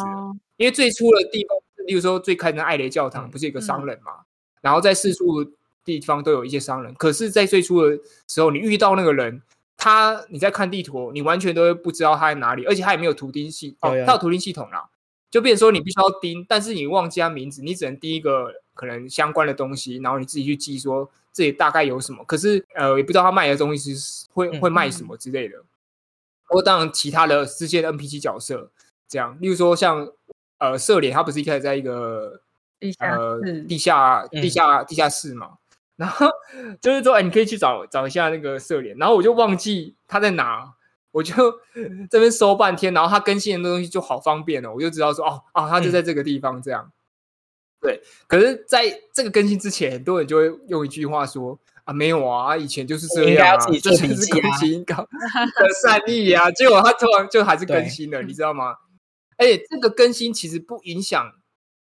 [0.57, 4.11] 因为最初的地方，例如说最开的艾雷教堂，不是一个商人嘛？
[4.61, 5.45] 然后在四处
[5.85, 7.97] 地方都有一些商人，可是，在最初的
[8.27, 9.41] 时候，你遇到那个人，
[9.77, 14.89] 他你在看地图，你完全都不知道他在哪里，而且他也没有图钉系哦，他有图钉系统啦，
[15.31, 25.63] 就变成说你必须要钉，但是你忘记他名字，你只能钉一个可能相关的东西，然后你自己去记说这里大概有什么，可是呃，也不知道他卖的东西是会会卖什么之类的。
[26.49, 28.71] 或当然其他的世界的 NPC 角色。
[29.07, 30.07] 这样，例如说像
[30.59, 32.41] 呃，社联，他不是一开始在一个
[32.99, 35.51] 呃地下地下地下室嘛？
[35.95, 36.27] 然后
[36.81, 38.97] 就是说，哎，你可以去找找一下那个社联。
[38.97, 40.73] 然后我就忘记他在哪，
[41.11, 41.33] 我就
[42.09, 42.93] 这边搜半天。
[42.93, 46.61] 然后他更新的东西就好方便了，我就知道说，哦哦，他就在这个地方。
[46.61, 46.91] 这样，
[47.81, 48.01] 对。
[48.27, 54.95] 可是在这个更新之前，很多人就会用一句话说啊，没有啊，以前就是这样啊，这才是更新高
[55.57, 56.49] 的善意啊。
[56.51, 58.75] 结果他突然就还是更新了，你知道吗？
[59.37, 61.31] 而且这个更新其实不影响，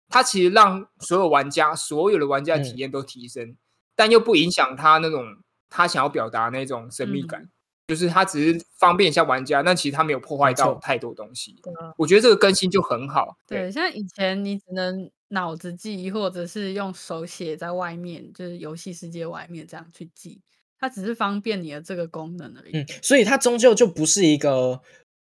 [0.09, 3.57] 它其实让所有玩家所有的玩家体验都提升，
[3.95, 5.37] 但又不影响他那种
[5.71, 7.49] 他想要表达那种神秘感，
[7.89, 11.57] 就是他只是方便一下玩家，但其实他没有破坏到太多东西。
[11.97, 13.37] 我觉得这个更新就很好。
[13.47, 20.41] 对，像以前你只能脑子记，或者是用手写在外面，就是游戏世界外面这样去记，
[20.79, 22.77] 它只是方便你的这个功能而已。
[22.77, 24.81] 嗯，所以它终究就不是一个。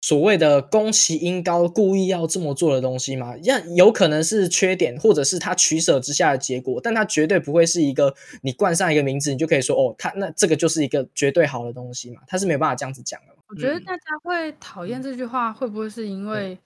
[0.04, 3.34] 所谓的宫崎英高故意要这么做的东西吗？
[3.38, 12.20] 要有可能是缺点，或者是他取舍之下的结果，但他绝对不会是一个你冠上一个名字，你就可以说哦，他那这个就是一个绝对好的东西嘛？
[12.26, 13.34] 他是没有办法这样子讲的。
[13.48, 16.58] 我觉得大家会讨厌这句话，会不会是因为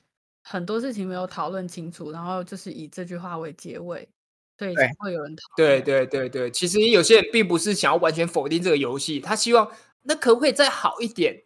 [0.43, 4.09] 很多事情没有讨论清楚，然后就是以这句话为结尾，
[4.57, 9.71] 对才会有人讨对对对对，其实有些人并不是想要完全否定这个游戏，他希望
[10.03, 11.45] 那可不可以再好一点？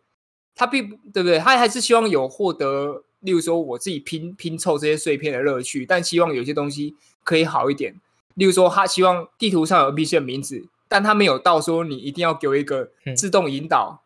[0.55, 1.39] 他并不对不对？
[1.39, 6.95] 他还是希望有获得，例如说我自己拼拼凑这些碎片的乐趣，但希望有些东西
[7.25, 8.01] 可以好一点。
[8.35, 14.03] 例如说，他希望地图上有 NPC 的名字，但他没有到说你一定要给我一个嗯自动引导，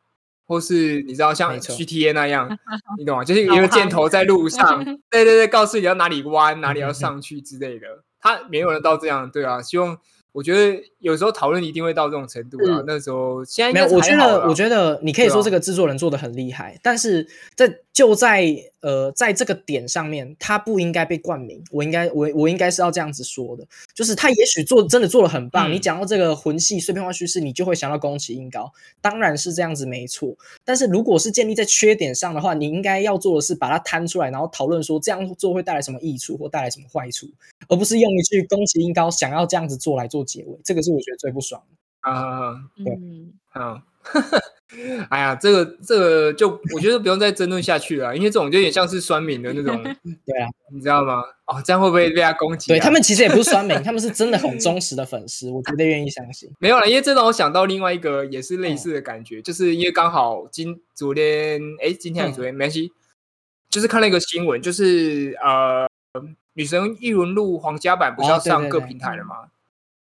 [0.46, 2.58] 或是你知道像 GTA 那样，
[2.98, 3.22] 你懂吗？
[3.24, 7.86] 就是一个箭头在路上，对对对，告诉你要哪里弯，哪里要上去之类的。
[8.20, 9.62] 他没有人到这样，对啊。
[9.62, 9.96] 希望
[10.36, 12.84] 我觉得有时候讨论一定会到这种程度啊嗯。
[12.86, 21.64] 那时候现在没有，我觉得，我觉得你可以说这个制作人做的很厉害，但是在就在呃在这个点上面，他不应该被冠名。
[21.70, 25.70] 我应该我我应该是要这样子说的，就是他也许做真的做的很棒。
[25.70, 28.70] 嗯你讲到这个魂系碎片化叙事，你就会想到宫崎英高，
[29.00, 30.36] 当然是这样子没错。
[30.66, 37.26] 但是如果是建立在缺点上的话，你应该要做的是把它摊出来，然后讨论说这样做会带来什么益处或带来什么坏处，
[37.68, 42.10] 而不是用一句宫崎英高想要这样子做来做结尾，这个是我觉得最不爽的。
[42.10, 42.54] 啊。
[42.84, 43.82] 对嗯，嗯，
[45.08, 49.82] 哎呀，这个这个就我觉得不用再争论下去了，因为这种就有点像是酸民的那种，
[50.26, 51.22] 对啊，你知道吗？
[51.46, 52.76] 哦，这样会不会被他攻击、啊？
[52.76, 56.50] 对他们其实也不是酸民， 他们是真的很忠实的粉丝，我绝对愿意相信。
[56.58, 62.92] 没有了，因为这让我想到另外一个也是嗯类似的感觉，就是因为刚好今昨天哎，今天还是昨天、没关系，
[63.70, 65.88] 就是看了一个新闻，就是呃，
[66.54, 69.48] 女神异闻录皇家版不是哦要上各平台了吗？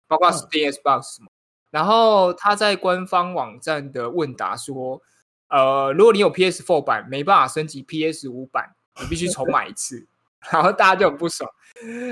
[0.07, 1.27] 包括嗯 Steam、Xbox 什么。
[1.71, 5.01] 然后他在官方网站的问答说，
[5.49, 10.07] 呃，如果你有 PS4 版没办法升级 PS5 版，你必须重买一次。
[10.51, 11.49] 然后大家就很不爽，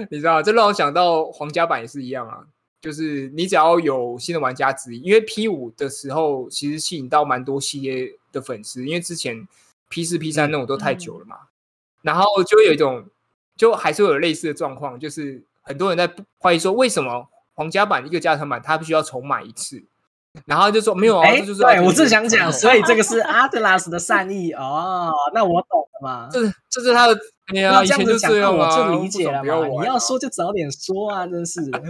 [0.10, 2.44] 你知道，这让我想到皇家版也是一样啊，
[2.82, 9.48] 就是你只要有新的玩家之一，因为 P 五的时候其实吸引到蛮多系列的粉丝，因为之前
[9.88, 11.38] P 四、P 三那种都太久了嘛，
[12.02, 13.06] 然后就会有一种，
[13.56, 19.84] 就还是会有类似的状况，就是很多人在怀疑说，为什么皇家版一个加长版他必须要重买一次，
[20.46, 26.30] 然后就说没有啊，哎，这就是对我正正想讲，所以这个是 Atlas 的善意哦，那我懂了嘛。
[26.34, 26.40] 这
[26.70, 27.14] 这是他的，
[27.54, 29.68] 哎以前就这样我就理解了嘛。
[29.82, 31.80] 你要啊说就早点说啊，真是的。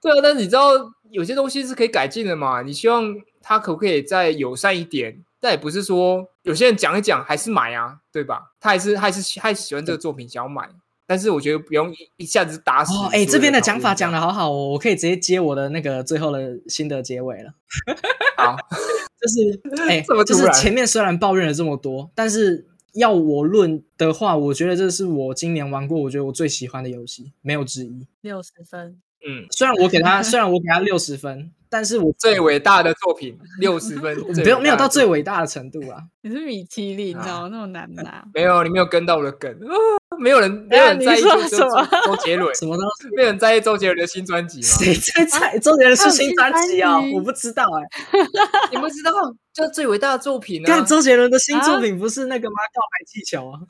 [0.00, 0.70] 对啊，但是你知道
[1.10, 2.62] 有些东西是可以改进的嘛？
[2.62, 5.24] 你希望他可不可以再友善一点？
[5.40, 8.52] 但也不是说有些人讲一讲还是买啊，对吧？
[8.60, 10.68] 他还是还是还是喜欢这个作品，想要买。
[11.10, 12.94] 但是我觉得不用一一下子打死。
[12.94, 17.52] 哦，哎，这边的讲法讲的的好好哦，我可以直接接我的那个最后的心的结尾了。
[18.38, 18.56] 好，
[19.20, 28.06] 就是哎这么，就是前面虽然抱怨了这么多，但是要我论的话，我觉得这是我今年玩过我觉得我最喜欢的游戏，没有之一。
[28.20, 35.98] 六十分，嗯，虽然我给他， 虽然我给他六十分，但是我最伟大的作品六十分， 没有没有到最伟伟大的程度啊。
[36.22, 38.24] 你是米其林啊哦，那么难拿。
[38.34, 40.16] 没有你没有跟到我的梗啊！
[40.18, 43.08] 没有人没有人在意周什么周杰伦，什么东西？
[43.16, 44.66] 没有人在意周杰伦的新专辑吗？
[44.66, 47.08] 谁在猜周杰伦是新专辑哦还有新专？
[47.10, 49.12] 辑我不知道哎、你不知道，
[49.54, 52.56] 就最伟大的作品呢、看周杰伦的新作啊品不是那个吗？
[52.74, 53.60] 告白气球啊！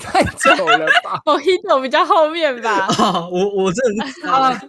[0.00, 1.20] 太久了吧？
[1.26, 2.86] 我 h i t 比较后面吧。
[2.98, 4.62] 哦，我我真的不知道欸、啊，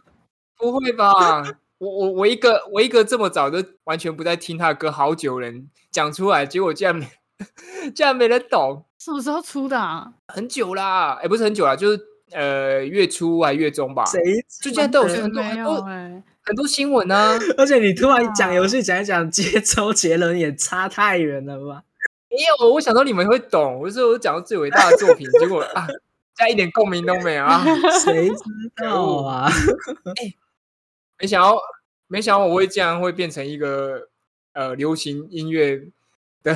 [0.72, 1.43] 不会吧？
[1.78, 7.07] 我我我一个我一个这么早就完全不再听他的歌，好久人讲出来，结果竟然没
[7.93, 10.14] 竟然没人懂，什么时候出的啊？
[10.28, 11.99] 很久啦，哎、不是很久啦，就是
[12.32, 14.20] 呃月初还月中吧，谁？
[14.61, 21.84] 就现在都有很多很多有哎，很多新闻啊， 而且你突然讲啊游戏讲一讲，接周杰伦也差太远了吧？
[22.30, 25.86] 没有，我想到你们会懂，我说我讲到最伟大的作品，结果啊，
[26.38, 27.61] 现在一点共鸣都没有啊，
[28.05, 28.36] 谁知
[28.78, 29.51] 道啊？
[31.24, 31.57] 没想到
[32.07, 34.09] 没想到我会竟然会变成一个
[34.51, 35.82] 呃流行音乐
[36.43, 36.53] 的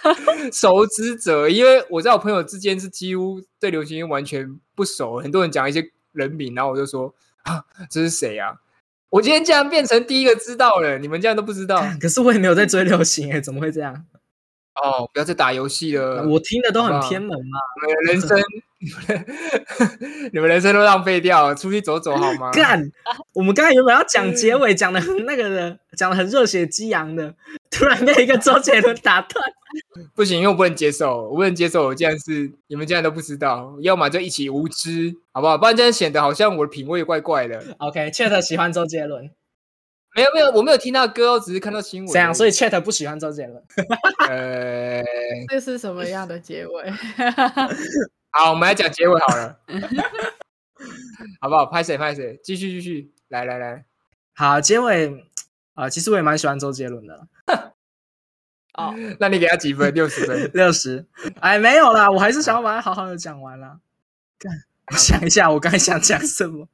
[0.50, 8.54] 熟知者，因为我在我朋友之间是几乎对流行音乐完全不熟，很多人讲一些人名，然后我就说啊，这是谁啊？
[9.10, 14.06] 我今天竟然变成第一个知道了，你们竟然都不知道可是我也没有在追流行哎、怎么会这样？
[14.82, 15.08] 哦！
[15.12, 17.58] 不要再打游戏了，我听的都很偏门嘛。
[17.86, 18.38] 你们人生，
[20.32, 22.50] 你们人生都浪费掉了，出去走走好吗？
[22.52, 22.80] 干！
[23.34, 27.34] 我们刚才原本要讲结尾，讲的很那个的，讲的很热血激昂的，
[27.70, 29.42] 突然被一个周杰伦打断。
[30.14, 35.58] 不行，因为我不能接受，我不能接受，我竟然是你们竟然都不知道，要么就一起无知，好不好？
[35.58, 37.62] 不然这样显得好像我的品味怪怪的。
[37.78, 39.30] OK，Chat、喜欢周杰伦，
[40.16, 42.10] 没有没有，我没有听到歌我，只是看到新闻。
[42.10, 43.62] 这样，所以 Chat 不喜欢周杰伦。
[44.28, 45.04] 呃，
[45.48, 46.90] 这是什么样的结尾？
[48.32, 49.60] 好，我们来讲结尾好了，
[51.40, 51.66] 好不好？
[51.66, 53.84] 拍谁拍谁，继续继续，来来来，
[54.34, 55.24] 好，结尾
[55.74, 57.28] 啊、其实我也蛮喜欢周杰伦的，
[58.72, 59.92] 哦，那你给他几分？
[59.92, 60.50] 六十分。
[60.54, 61.04] 六十。
[61.40, 63.78] 哎，没有啦，我还是想要把它好好的讲完啦。
[64.38, 64.50] 干，
[64.90, 66.66] 我想一下，我刚才想讲什么。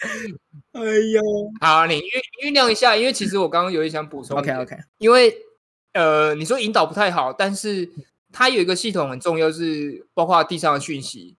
[0.72, 1.20] 哎呦
[1.60, 5.34] 好，你酝酝酿一下，因为其实我刚刚有一想补充，OK OK，因为
[5.92, 7.90] 呃，你说引导不太好，但是
[8.32, 11.36] 它有一个系统很重要，是包括地上的讯息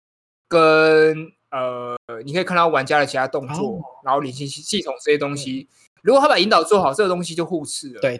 [0.47, 5.67] 跟呃，你可以看到玩家的其他动作，哦然后领信系系统这些东西。
[6.01, 8.19] 如果他把引导做好，这个东西就互斥了。，对。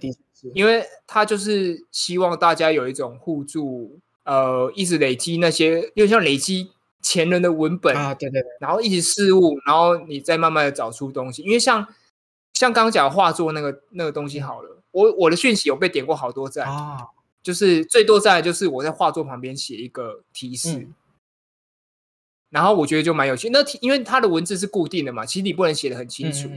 [0.56, 6.72] 因为他就是希望大家有一种互助，呃，一直累积那些，因为像累积
[7.02, 11.41] 前人的文本，啊，对对对，然后一起事物，然后你再慢慢的找出东西。
[11.41, 11.88] 因为像
[12.54, 17.08] 像刚刚讲的画作那个那个东西好了，我我的讯息有被点过好多赞，啊，
[17.43, 20.74] 就是最多赞的就是我在画作旁边写一个提示。
[20.74, 20.93] 嗯
[22.52, 26.49] 然后我觉得就蛮有趣，那题因为它的文字是固定的嘛，其实你不能写的很清楚。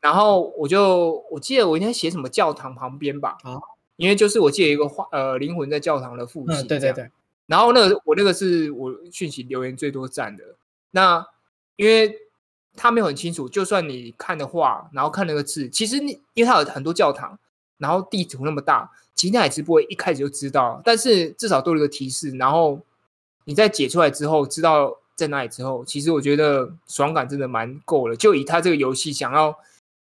[0.00, 3.58] 然后我就我记得我应该写什么教堂旁边吧，啊
[3.96, 6.92] 因为就是我记得一个画呃灵魂在教堂的附近、嗯，对对。
[6.92, 7.10] 对，
[7.46, 10.44] 然后那个我那个是我讯息留言最多赞的。
[10.90, 11.26] 那
[11.76, 12.16] 因为
[12.76, 17.38] 他没有很清楚，就算你看的话，然后看那个字，其实你因为它有很多教堂，
[17.78, 22.80] 然后地图那么大，其实那海直播一开始就知道，但是至少多了一个提示，然后
[23.44, 28.16] 你在解出来之后，知道在哪里之后，其实我觉得爽感真的蛮够了。
[28.16, 29.56] 就以他这个游戏想要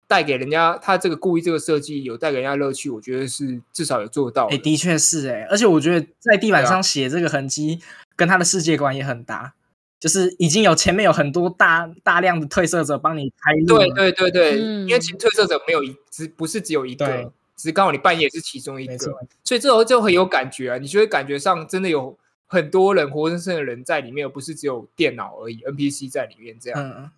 [0.08, 4.56] 带给人家，他这个故意这个设计有带给人家乐趣，我觉得是至少有做到的。
[4.56, 7.78] 哎，的确是哎，而且我觉得在地板上写这个痕迹，
[8.16, 9.54] 跟他的世界观也很搭，
[10.00, 17.06] 就是已经有前面有很多大大量的褪色者帮你开路对了，对对对，因为嗯其实褪色者没有一，只不是只有一对。
[17.06, 18.96] 个，只是刚好你扮演是其中一个，
[19.42, 26.80] 所以这时候就很有感觉啊，你就会感觉上真的有很多人活生生的人在里面，而不是只有电脑而已，NPC 在里面这样。
[26.80, 27.10] 嗯，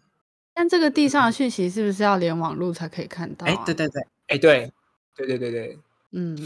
[0.55, 3.51] 但这个地上的讯息是不是要连网络才可以看到、啊？
[3.51, 4.73] 哎，对对对，哎，对，
[5.17, 5.79] 对对对对，
[6.13, 6.37] 嗯，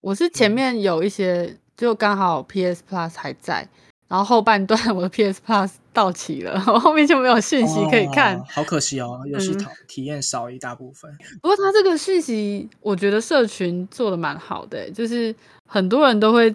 [0.00, 3.68] 我是前面有一些，就刚好 PS Plus 还在，
[4.08, 8.36] 然后后半段我的 PS Plus 到期了，我后面就没有讯息可以看。
[8.36, 11.10] 哦好可惜哦， 游戏嗯体体验少一大部分。
[11.42, 15.34] 不过它这个讯息，我觉得社群做的蛮好的欸、就是
[15.66, 16.52] 很多人都会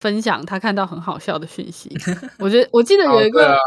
[0.00, 1.90] 分享他看到很好笑的讯息。
[2.38, 3.58] 我觉得我记得有一个，哦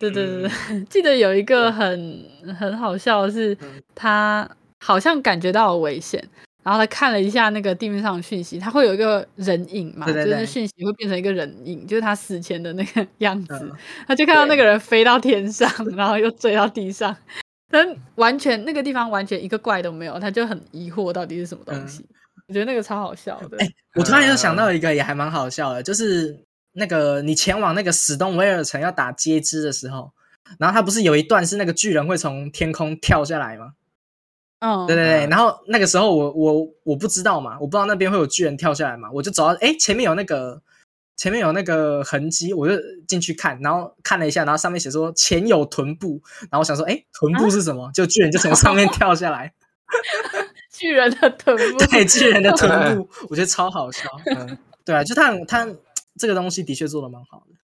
[0.00, 2.24] 对啊对对 记得有一个很
[2.58, 4.48] 很好笑的是嗯，他
[4.80, 6.20] 好像感觉到了危险，
[6.64, 13.70] 然后他看了一下那个地面上的讯息，他会有一个人影嘛，对对对就是讯息会变成一个人影，就是他死前的那个样子，嗯。
[14.08, 17.14] 他就看到那对个人飞到天上， 然后又坠到地上，
[17.70, 22.04] 但完全那个地方完全一个怪都没有，他就很疑惑到底是什么东西。
[22.48, 23.56] 我觉得那个超好笑的。
[23.58, 26.36] 哎我突然又想到一个也还蛮好笑的，就是
[26.72, 30.12] 那个你前往那个史东威尔城要打接枝的时候，
[30.58, 33.72] 然后他不是有一段是那个巨人会从天空跳下来吗？
[34.60, 40.60] 哦，对对对，嗯然后那个时候我我我不知道嘛，我不知道那边会有巨人跳下来嘛，我就走到哎前面有那个
[41.16, 42.74] 前面有那个痕迹，我就
[43.08, 47.90] 进去看，然后看了一下，然后上面写说前有臀部，然后我想说哎臀部是什么？
[47.94, 49.52] 就巨人就从上面 跳下来，
[50.70, 54.02] 巨人的臀 部，对巨人的臀部，我觉得超好笑。
[54.36, 55.66] 嗯，对啊，就他他
[56.20, 57.56] 这个东西的确做的蛮好的。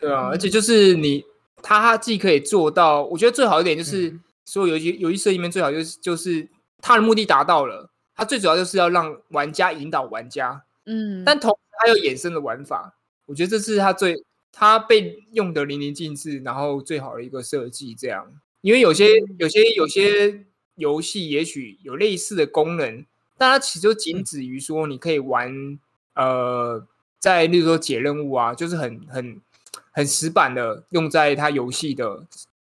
[0.00, 1.24] 对啊，而且就是你，
[1.62, 4.20] 它既可以做到，我觉得最好一点就是嗯。
[4.46, 6.46] 所有游戏游戏设计里面最好就是就是
[6.82, 14.22] 它的目的达到了，它最主要就是要让玩家引导玩家，嗯，但同时它有衍生的玩法，我觉得这是它最
[14.52, 17.94] 它被用的淋漓尽致，然后最好的一个设计。
[17.94, 18.30] 这样，
[18.60, 23.06] 因为有些有些有些游戏也许有类似的功能，
[23.38, 25.78] 但它其实就仅止于说你可以玩
[26.12, 26.86] 呃，
[27.24, 29.40] 在例如说解任务啊，就是很很
[29.90, 32.26] 很死板的用在他游戏的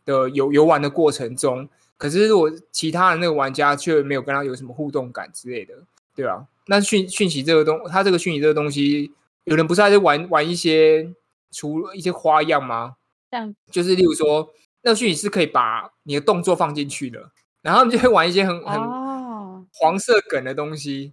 [0.07, 1.68] 的游游玩的过程中。
[1.99, 5.74] 可是如果其他的那个玩家却没有跟他有什么互动感之类的，
[6.14, 9.12] 对啊，那讯讯息这个东，他这个讯息这个东西，
[9.44, 11.12] 有人不是还在玩玩一些
[11.51, 12.94] 除了一些花样吗？
[13.30, 14.49] 像就是例如说，
[14.80, 17.30] 那个讯息是可以把你的动作放进去的，
[17.61, 21.12] 然后他们就会玩一些很很哦，黄色梗的东西，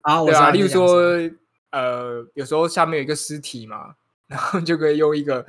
[0.00, 0.98] 啊，我对啊，例如说，
[1.70, 3.94] 呃，有时候下面有一个尸体嘛，
[4.26, 5.44] 然后就可以用一个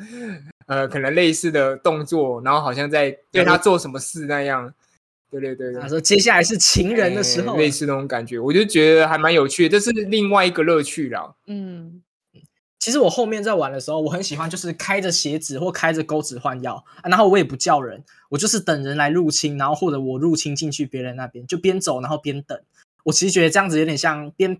[0.67, 4.74] 呃可能类似的动作，然后好像在对他做什么事那样。
[5.32, 11.34] 对对对对他，说接下来是情人的时候，哎类似那种感觉，我就觉得还蛮有趣的，这是另外一个乐趣啦。
[11.47, 12.01] 嗯，
[12.80, 22.59] 其实我后面在玩的时候，我很喜欢就是开着鞋子或开着钩子换药、啊然后我也不叫人，我就是等人来入侵，然后或者我入侵进去别人那边，就边走然后边等。
[23.05, 24.59] 我其实觉得这样子有点像边，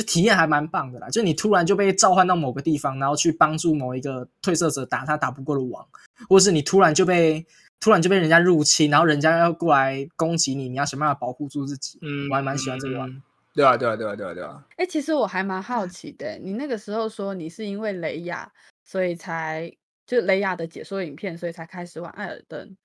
[0.00, 1.08] 就体验还蛮棒的啦。
[1.10, 5.86] 就你突然就被召唤到某个地方，然后去帮助某一个褪色者打他打不过的王，
[6.28, 7.44] 或者是你突然就被
[7.80, 11.98] 突然就被人家入侵，然后人家要过来攻击你，你要想办法保护住自己。
[12.00, 13.22] 嗯，我还蛮喜欢这个玩嗯
[13.52, 14.64] 对啊，对啊，对啊，对啊，对啊。
[14.76, 18.50] 哎、其实我还蛮好奇的，你那个时候说你是因为雷亚，
[18.84, 19.70] 所以才
[20.06, 22.76] 就雷亚的解说影片，所以才开始玩艾尔登。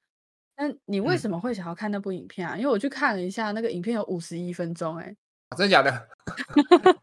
[0.57, 2.57] 那你为嗯什么会想要看那部影片啊？
[2.57, 5.16] 因为我去看了一下，那个影片有五十一分钟，哎，
[5.58, 6.08] 真的假的？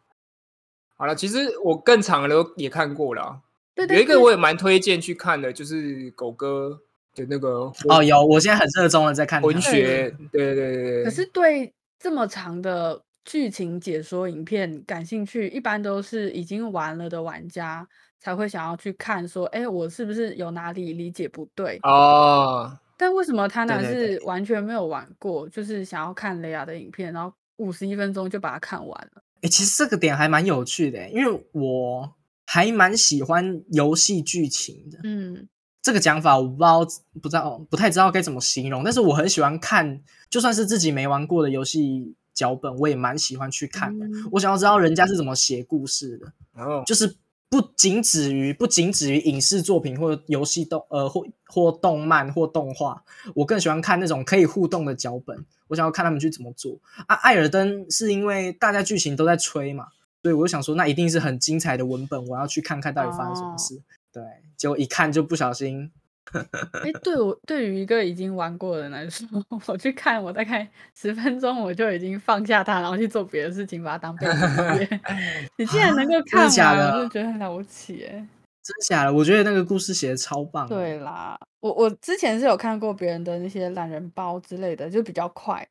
[0.96, 3.40] 好了，其实我更长的都也看过了啊，
[3.74, 6.80] 对对对有一个我也蛮推荐去看的，就是狗哥
[7.14, 11.04] 的那个哦，有，我现在很热衷的在看文学，对对对。
[11.04, 17.88] 可是对这么长的剧情解说影片感兴趣，一般都是已经玩了的玩家
[18.20, 21.80] 才会想要去看，说，哎，我是不是有哪里理解不对？
[21.82, 29.22] 哦，但为什么他呢对对是完全没有玩过，就是想要看雷亚的影片，然后五十一分钟就把它看完了？
[29.42, 32.12] 哎，其实这个点还蛮有趣的，因为我
[32.46, 34.98] 还蛮喜欢游戏剧情的。
[35.04, 35.48] 嗯
[35.82, 36.84] 这个讲法我不知道，
[37.20, 38.84] 不知道，不太知道该怎么形容。
[38.84, 40.00] 但是我很喜欢看，
[40.30, 44.06] 就算是自己没玩过的游戏脚本，我也蛮喜欢去看的。
[44.06, 47.16] 嗯我想要知道人家是怎么写故事的，然后就是
[47.48, 53.02] 不仅止于不仅止于影视作品或游戏动呃或或动漫或动画，
[53.34, 55.44] 我更喜欢看那种可以互动的脚本。
[55.72, 57.16] 我想要看他们去怎么做啊。
[57.16, 59.86] 艾尔登是因为大家剧情都在吹嘛，
[60.22, 63.80] 所以我就想说，那一定是很精彩的文本，我要去看看到底发生什么事。
[64.12, 64.22] 对，
[64.58, 65.90] 结果一看就不小心
[66.32, 69.26] 哎，对我对于一个已经玩过的人来说，
[69.66, 75.00] 我去看，我大概十分钟我就已经放下它，然后去做别的事情，把它当背景音乐。
[75.56, 78.26] 你竟然能够 看完，我就觉得很了不起哎。
[78.62, 85.66] 真假的，我觉得那个故事写的超棒。，对啦，我我之前是有看过别人的那些懒人包之类的，就比较快，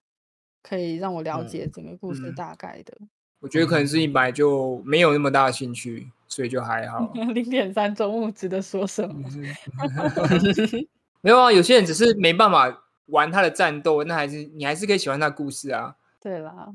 [0.61, 2.97] 可以让我了解整个故事嗯大概的。
[3.39, 7.11] 我觉得可能是你本来就没有那么大的兴趣，所以就还 好。
[7.33, 9.27] 零点三中午值得说什么？
[11.21, 15.95] 没有啊，有些人只是没办法玩他的战斗，那还是你还是可以喜欢他的故事啊。
[16.19, 16.67] 对啦，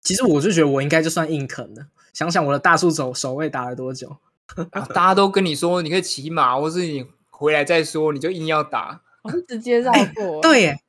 [0.00, 1.88] 其实我就觉得我应该就算硬啃了。
[2.14, 4.16] 想想我的大树守守卫打了多久，
[4.72, 9.02] 啊大家都跟你说你可以骑马，或是你回来再说，你就硬要打。
[9.22, 10.40] 我是直接绕 过。
[10.40, 10.80] 对耶，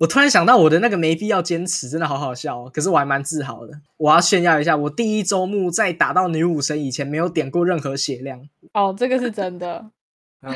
[0.00, 2.70] 我突然想到我的那个没必要坚持，真的好好笑哦。
[2.72, 9.90] 可是我还蛮自豪的，我要炫耀一下，我第一周目在打到女武神以前没有点过任何血量，哦，这个是真的。
[10.42, 10.52] 嗯，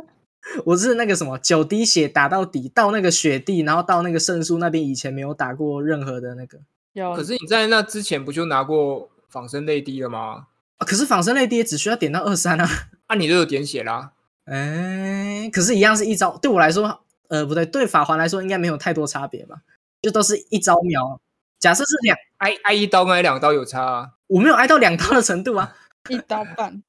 [0.64, 6.58] 我是那个什么九滴血打到底，到那个雪地，然后到那个圣树那边以前没有打过任何的那个。
[6.94, 10.46] 有，可是你在那之前不就拿过仿生泪滴了吗？
[10.80, 12.68] 啊可是仿生类跌只需要点到二三啊，
[13.06, 14.12] 啊，你都有点血啦。
[14.46, 16.36] 哎，可是，一样是一招。
[16.38, 19.62] 对我来说，呃，不对，对法环来说应该没有太多差别吧？
[20.00, 21.20] 就都是一招秒。
[21.58, 24.10] 假设是两，挨挨一刀跟挨两刀有差啊。
[24.28, 25.76] 我没有挨到两刀的程度啊，
[26.08, 26.82] 一刀半。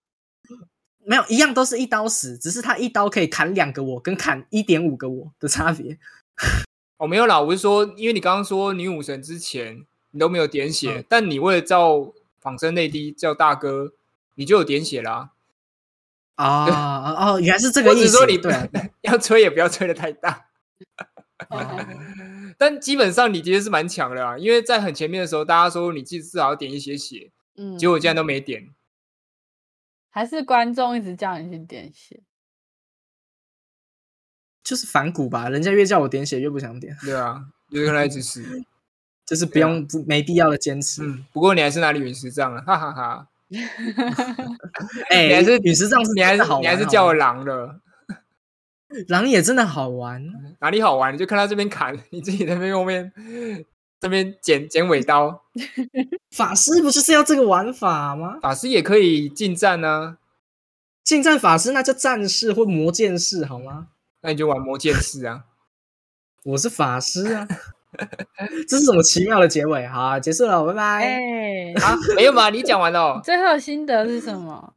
[1.06, 6.00] 没有，一样都是一刀死，只是他一刀可以砍两个我，跟砍一点五个我的差别。
[6.98, 13.94] 哦，没有啦，我是说，因为你刚刚说女武神之前你都没有点血，嗯但你为了照仿生内滴叫大哥，
[14.36, 15.32] 你就有点血啦。
[16.36, 18.00] 啊哦，原来是这个意思。
[18.00, 18.68] 我只是说你对啊，
[19.02, 20.48] 要吹也不要吹的太大。
[21.50, 21.86] 哦
[22.58, 28.70] 但基本上你的确是蛮强的啊，因为在很前面的时候，大家说你至少要点一些血，嗯，结果竟然都没点。
[30.10, 32.22] 还是观众一直叫你去点血。
[34.64, 38.64] 就是反骨吧，人家越叫我点血越不想点，对啊，就是跟他一直死。
[39.26, 41.03] 就是不用不没必要的坚持。
[41.03, 43.28] 嗯，不过你还是拿李陨石杖了，哈哈哈。
[45.09, 47.82] 哎，你还是陨石杖是你还是好你还是叫我狼了，
[49.09, 50.26] 狼也真的好玩。
[50.59, 51.13] 哪里好玩？
[51.13, 53.11] 你就看他这边砍，你自己在那边后面
[53.99, 55.43] 这边剪剪尾刀。
[56.32, 58.39] 法师不就是要这个玩法吗？
[58.41, 60.17] 法师也可以近战呢、
[61.03, 63.89] 近战法师那叫战士或魔剑士好吗？
[64.22, 65.43] 那你就玩魔剑士啊。
[66.43, 67.45] 我是法师啊，
[68.68, 69.86] 这是什么奇妙的结尾？
[69.88, 70.84] 好啊，结束了，拜拜。
[71.04, 72.50] 哎，啊，没有吧？
[72.50, 74.74] 你讲完了哦， 最后心得是什么？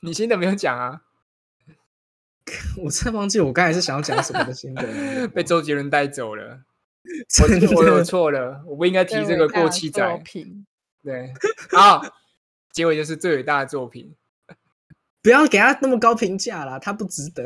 [0.00, 1.02] 你心得没有讲啊？
[2.84, 6.60] 我真的忘记我刚才是想要讲什么的心得， 被周杰伦带走了，
[7.28, 10.22] 真的我有错了，我不应该提这个过气最伟大的作仔。
[10.24, 10.66] 品。
[11.04, 11.32] 对，
[11.72, 12.02] 好，
[12.72, 14.14] 结尾就是最伟大的作品。
[15.22, 17.44] 不要给他那么高评价啦，他不值得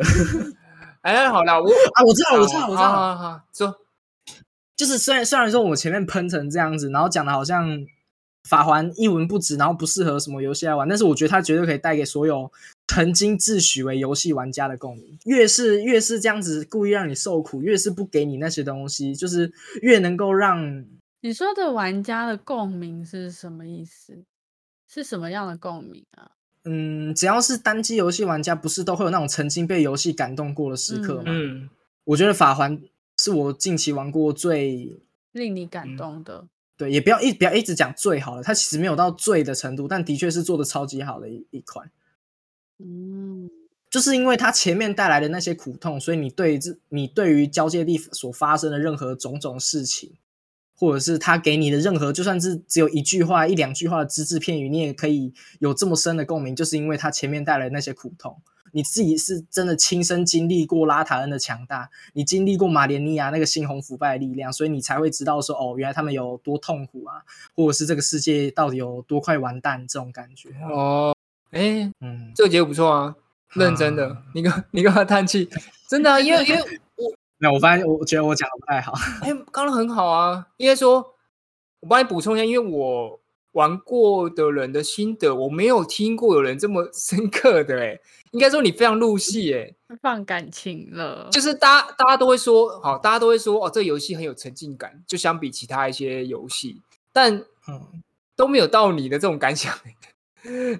[1.02, 2.02] 哎，好了，我啊！
[2.06, 3.78] 我知道，我知道，我知道，好好好，说
[4.76, 7.86] 就是虽然虽然说我前面喷成这样子，然后讲的好像
[8.48, 12.52] 法环一文不值，然后不适合什么游戏来玩，但是我觉得它绝对可以带给所有
[12.86, 15.18] 曾经自诩为游戏玩家的共鸣。
[15.24, 20.84] 越是越是这样子故意让你受苦，越是不给你那些东西，就是越能够让
[21.22, 24.24] 你说的玩家的共鸣是什么意思？
[24.88, 26.30] 是什么样的共鸣啊？
[26.64, 31.24] 嗯，只要是单机游戏玩家，不是都会有那种曾经被游戏感动过的时刻吗？
[31.26, 31.68] 嗯，
[32.04, 32.80] 我觉得法环
[33.18, 34.98] 是我近期玩过最
[35.32, 36.46] 令你感嗯动的？
[36.76, 41.90] 对，也不要一不要一直讲最好了，它其实没有到最的程度，但的确是做的超级好的一一款。
[42.78, 43.48] 嗯，
[43.88, 50.12] 就是因为它前面带来的那些苦痛，所以你对这你对于交界地所发生的任何种种事情，
[50.74, 58.42] 或者是他给你的任何，就算是只有一句话、一两句话的只字片语，你也可以有这么深的共鸣，就是因为它前面带来那些苦痛。
[58.76, 67.24] 你自己是真的亲身经历过拉塔恩的强大，你经历过马连尼亚那个猩红腐败的力量，所以你才会知道说，哦，原来他们有多痛苦啊，
[67.54, 70.50] 或者是这个世界到底有多快完蛋这种感觉。
[70.70, 71.16] 哦，
[71.52, 73.16] 哎，嗯，这个结果不错啊，
[73.54, 75.48] 认真的，你干你干嘛叹气？
[75.88, 78.92] 真的啊，因为因为我 没有，我发现我觉得我讲的不太好。
[79.22, 81.14] 哎，刚刚很好啊，应该说，
[81.80, 83.18] 我帮你补充一下，因为我
[83.56, 87.98] 玩过的人的心得，我没有听过有人这么深刻的，哎。
[88.32, 96.82] 应该说你非常入戏哎，放感情了，就是大家大家都会说，好，大家都会说哦，这个游戏很有沉浸感，就相比其他一些游戏，
[97.14, 97.34] 但
[97.66, 98.02] 嗯
[98.34, 99.72] 都没有到你的这种感想，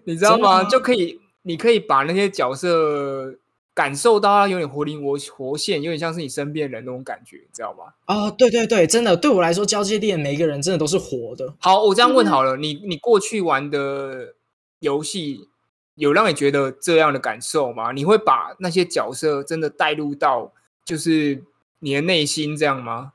[0.04, 0.64] 你知道吗？
[0.64, 3.38] 就可以，你可以把那些角色
[3.76, 7.92] 感受到他有点活灵活活现，有点像是你身边人那种感觉，知道吗？
[8.06, 11.54] 哦，对对对，真的对我来说，交界店每一个人真的都是活的。
[11.58, 14.34] 好，我这样问好了，你你过去玩的
[14.80, 15.48] 游戏。
[15.98, 17.90] 有让你觉得这样的感受吗？
[17.92, 20.52] 你会把那些角色真的带入到
[20.84, 21.42] 就是
[21.78, 23.14] 你的内心这样吗？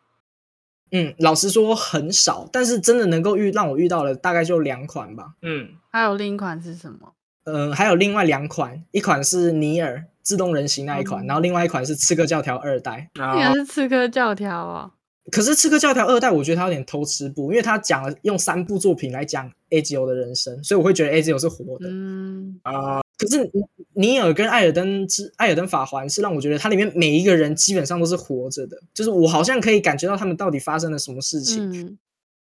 [0.91, 5.35] 嗯，老实说很少，但是真的能够遇让我遇到的大概就两款吧。
[5.43, 7.13] 嗯，还有另一款是什么？
[7.43, 13.09] 嗯，还有另外两款，一款是尼尔自动人形那一款，然后另外一款是刺客教条二代。
[13.15, 14.91] 竟然是刺客教条啊！
[15.31, 21.87] 可是《刺客教条二代》，我觉得他有点偷吃步，因为他讲了用三部作品来讲 A G O 的人生，所以我会觉得 A G O 是活的。
[21.89, 23.49] 嗯啊，可是
[23.93, 31.97] 尼尔跟艾尔登之艾尔登法环是让我觉得它里面每一个人基本上都是活着的，就是我好像可以感觉到他们到底发生了什么事情。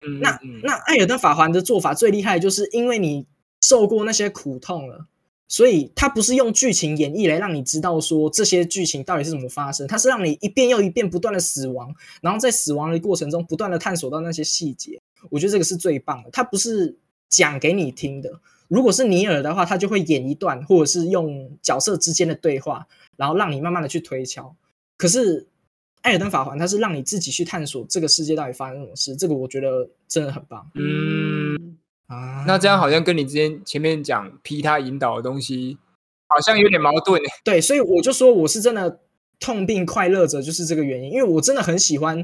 [0.06, 3.26] 嗯，那那艾尔登法环的做法最厉害，就是因为你
[3.68, 5.08] 受过那些苦痛了。
[5.48, 15.00] 所以他不是用剧情演绎来让你知道说这些剧情到底是怎么发生，他是让你一遍又一遍不断的死亡，然后在死亡的过程中不断的探索到那些细节。
[15.30, 16.32] 我觉得这个是最棒的。
[16.32, 16.98] 他不是
[17.30, 18.42] 讲给你听的。
[18.68, 24.56] 如果是尼尔的话，他就会演一段，或者是用角色之间的对话，然后让你慢慢的去推敲。
[24.98, 25.48] 可是
[26.02, 29.16] 艾尔登法环，它是让你自己去探索这个世界到底发生什么事。
[29.16, 30.68] 这个我觉得真的很棒。
[30.74, 31.78] 嗯。
[32.08, 35.78] 啊，那这样好像跟你之前前面讲批他引导的东西，
[36.28, 37.20] 好像有点矛盾。
[37.44, 39.00] 对，所以我就说我是真的
[39.40, 41.12] 痛并快乐着，就是这个原因。
[41.12, 42.24] 因为我真的很喜欢，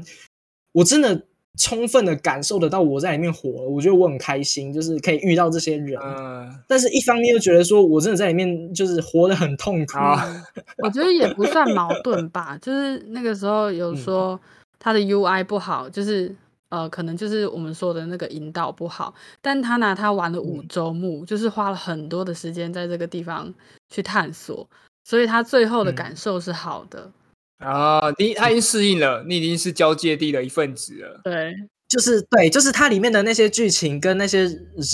[0.72, 1.24] 我真的
[1.58, 3.68] 充分的感受得到我在里面活了。
[3.68, 6.00] 我觉得我很开心，就是可以遇到这些人。
[6.00, 9.98] 嗯，但是一方面又觉得说我真的在里面就是活得很痛苦。
[10.84, 14.40] 我觉得也不算矛盾吧，就是那个时候有说
[14.78, 16.36] 他的 UI 不好，就是。
[16.72, 23.52] 呃，可能就是我们说的那个引导不好，但他拿他玩了五周目，就是花了很多的时间在这个地方
[23.90, 24.66] 去探索，
[25.04, 27.12] 所以他最后的感受是好的
[27.58, 28.00] 啊。
[28.18, 31.20] 你他已经适应了，你已经是交界地的一份子了。
[31.24, 31.54] 对，
[31.90, 34.44] 就是对，就是它里面的那些剧情跟那些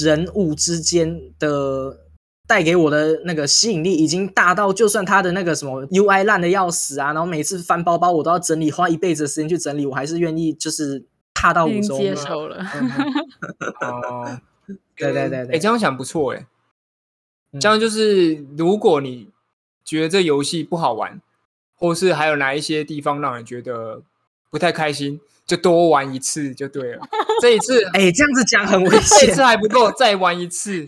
[0.01, 1.97] 人物之间的
[2.49, 11.07] 带给我的那个吸引力，已经大到就算他的那个什么 UI 烂的要死啊，然后每次翻包包我都要整理，花一辈子的时间去整理，我还是愿意就是。
[11.41, 12.57] 踏到五周接受了，
[13.81, 14.41] 哦，
[14.97, 16.47] 对对对对，哎，这样想不错哎，
[17.61, 19.31] 这样就是如果你
[19.85, 21.21] 觉得这游戏不好玩，
[21.77, 24.03] 或是还有哪一些地方让人觉得
[24.51, 25.21] 不太开心。
[25.49, 27.01] 就多玩一次就对了，
[27.41, 30.87] 这一次 哎，这样子讲很危险，这次还不够，再玩一次，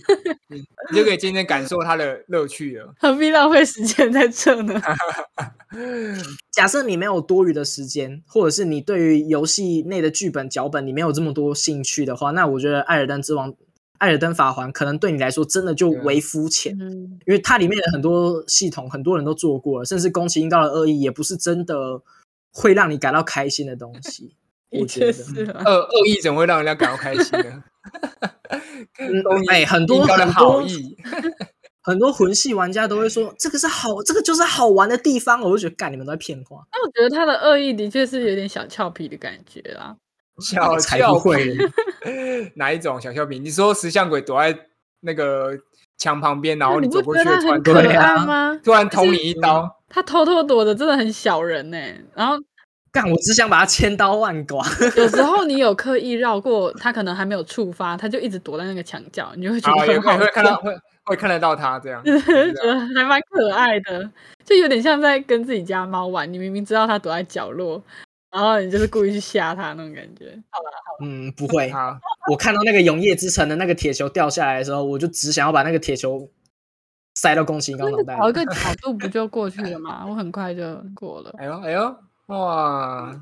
[0.51, 2.95] 你就可以渐渐感受它的乐趣了。
[3.01, 4.78] 何必浪费时间在这呢？
[6.53, 13.51] 假设你没有多余的时间，或者是你对于游戏内的剧本脚本你没有这么多兴趣的话，那我觉得《艾尔登之王》
[13.97, 16.78] 《艾尔登法环》可能对你来说真的就微肤浅，
[17.27, 22.03] 因为它里面的很多系统很多人都做过了，甚至宫崎英高的恶意也不是真的
[22.53, 24.35] 会让你感到开心的东西。
[24.71, 25.13] 我觉得
[25.65, 27.65] 恶恶意怎么会让人家感到开心呢？
[29.51, 30.63] 哎，很多很多
[31.83, 35.41] 很多魂系玩家都会说这个是好，这个就是好玩的地方。
[35.41, 36.63] 我就觉得，干你们都在骗话。
[36.73, 39.97] 那我觉得他的恶意的确是有点小俏皮的感觉啦。
[40.41, 41.57] 小俏皮？
[42.55, 43.39] 哪一种小俏皮？
[43.39, 44.57] 你说石像鬼躲在
[45.01, 45.53] 那个
[45.97, 48.61] 墙旁边，然后你走过去，突然？
[48.63, 51.79] 突然捅你一刀，他偷偷躲的，真的很小人呢。
[52.15, 52.37] 然后。
[52.93, 53.09] 干！
[53.09, 54.61] 我只想把它千刀万剐。
[54.97, 62.12] 有时候你有刻意绕过他，可能还没有触发，他就一直躲在那个墙角，你就会觉得很好会看到会会看得到他 这样，觉
[62.53, 64.11] 得还蛮可爱的，
[64.45, 66.31] 就有点像在跟自己家猫玩。
[66.33, 67.81] 你明明知道它躲在角落，
[68.33, 70.27] 然后你就是故意去吓它那种感觉。
[70.51, 70.71] 好吧，
[71.05, 71.73] 嗯，不会。
[72.31, 76.29] 我看到那个永夜之城的那个铁球掉下来的时候，我就只想要把那个铁球
[77.15, 78.17] 塞到宫崎英高脑袋。
[78.19, 80.05] 找一个角度不就过去了吗？
[80.09, 81.33] 我很快就过了。
[81.39, 81.97] 哎呦哎呦！
[82.31, 83.15] 哇，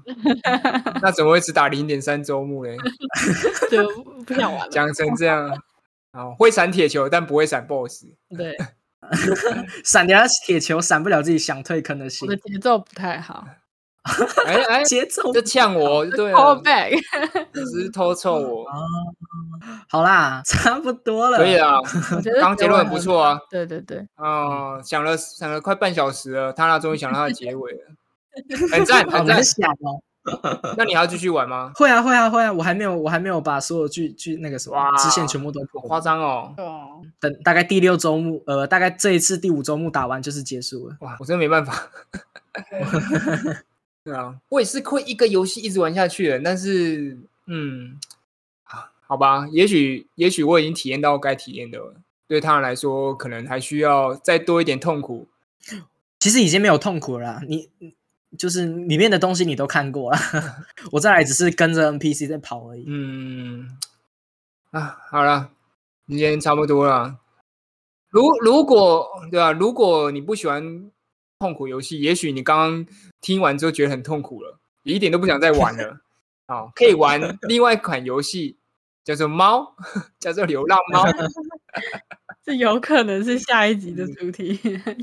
[1.02, 2.76] 那怎么会只打零点三周目嘞？
[3.70, 3.86] 就
[4.24, 4.68] 不想玩了。
[4.70, 5.50] 讲成这样，
[6.12, 8.06] 哦，会闪铁球，但不会闪 BOSS。
[8.36, 8.56] 对，
[9.84, 12.40] 闪掉铁球，闪不了自己想退坑的心我的。
[12.42, 13.46] 节奏不太好。
[14.46, 16.98] 哎哎，节奏就呛我就对 Call，back，
[17.52, 18.64] 只是偷臭我，
[19.90, 21.36] 好啦，差不多了。
[21.36, 21.78] 可以啦。
[22.16, 23.38] 我觉得刚结论很不错啊。
[23.50, 27.80] 对对对，哦，想了想了快半小时了，他那终于想到他的结尾了，
[28.72, 29.42] 很赞很赞。
[29.42, 30.02] 想哦。
[30.76, 31.72] 那你还要继续玩吗？
[31.74, 36.52] 会啊会啊会啊，我还没有我还没有把所有剧剧那个什么哇支线全部都夸张哦！
[36.58, 40.96] 哦，等大概第六周目，呃，大概这一次第五周目打完就是结束了。
[41.00, 41.90] 哇，我真的没办法。
[44.04, 47.98] 对啊，我也是会一个游戏一直玩下去的，但是，嗯，
[48.64, 51.94] 啊，好吧，也许也许我已经体验到该体验的了，
[52.26, 55.26] 对他们来说，可能还需要再多一点痛苦。
[56.20, 57.70] 其实已经没有痛苦了啦，你
[58.36, 60.18] 就是里面的东西你都看过了，
[60.92, 62.84] 我再来只是跟着 NPC 在跑而已。
[62.86, 63.78] 嗯，
[64.70, 65.50] 啊，好了，
[66.06, 67.18] 今天差不多了。
[68.10, 70.90] 如如果对啊、如果你不喜欢
[71.38, 72.86] 痛苦游戏，也许你刚刚
[73.20, 76.00] 听完之后觉得很痛苦了，也一点都不想再玩了。
[76.46, 78.58] 好，可以玩另外一款游戏，
[79.04, 79.74] 叫做猫，
[80.18, 81.04] 叫做流浪猫。
[82.42, 84.58] 这有可能是下一集的主题，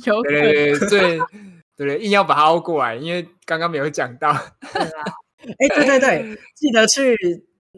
[0.05, 0.41] 有可能。
[0.41, 1.21] 对对对
[1.77, 4.31] 对对对，硬要把它凹过来，因为刚刚没有讲到。
[4.31, 7.15] 哎，对对对，记得去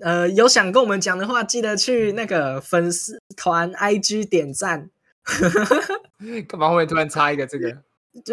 [0.02, 4.90] 呃，有想跟我们讲的话，记得去那个粉丝团 IG 点赞。
[6.48, 7.69] 干嘛后面突然插一个这个？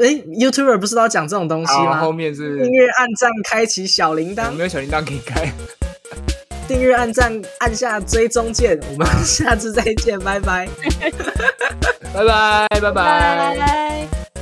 [0.01, 0.09] 哎
[0.41, 2.01] ，YouTuber 不是都要讲这种东西好，吗？
[2.01, 5.53] 后面是订阅、按赞、开启小铃有铛，没有小铃铛可以开？
[6.67, 8.81] 订阅、按赞、按下追踪键。
[8.93, 10.67] 我们下次再见，拜拜。
[12.15, 12.93] 拜 拜拜拜。
[12.93, 14.34] 拜。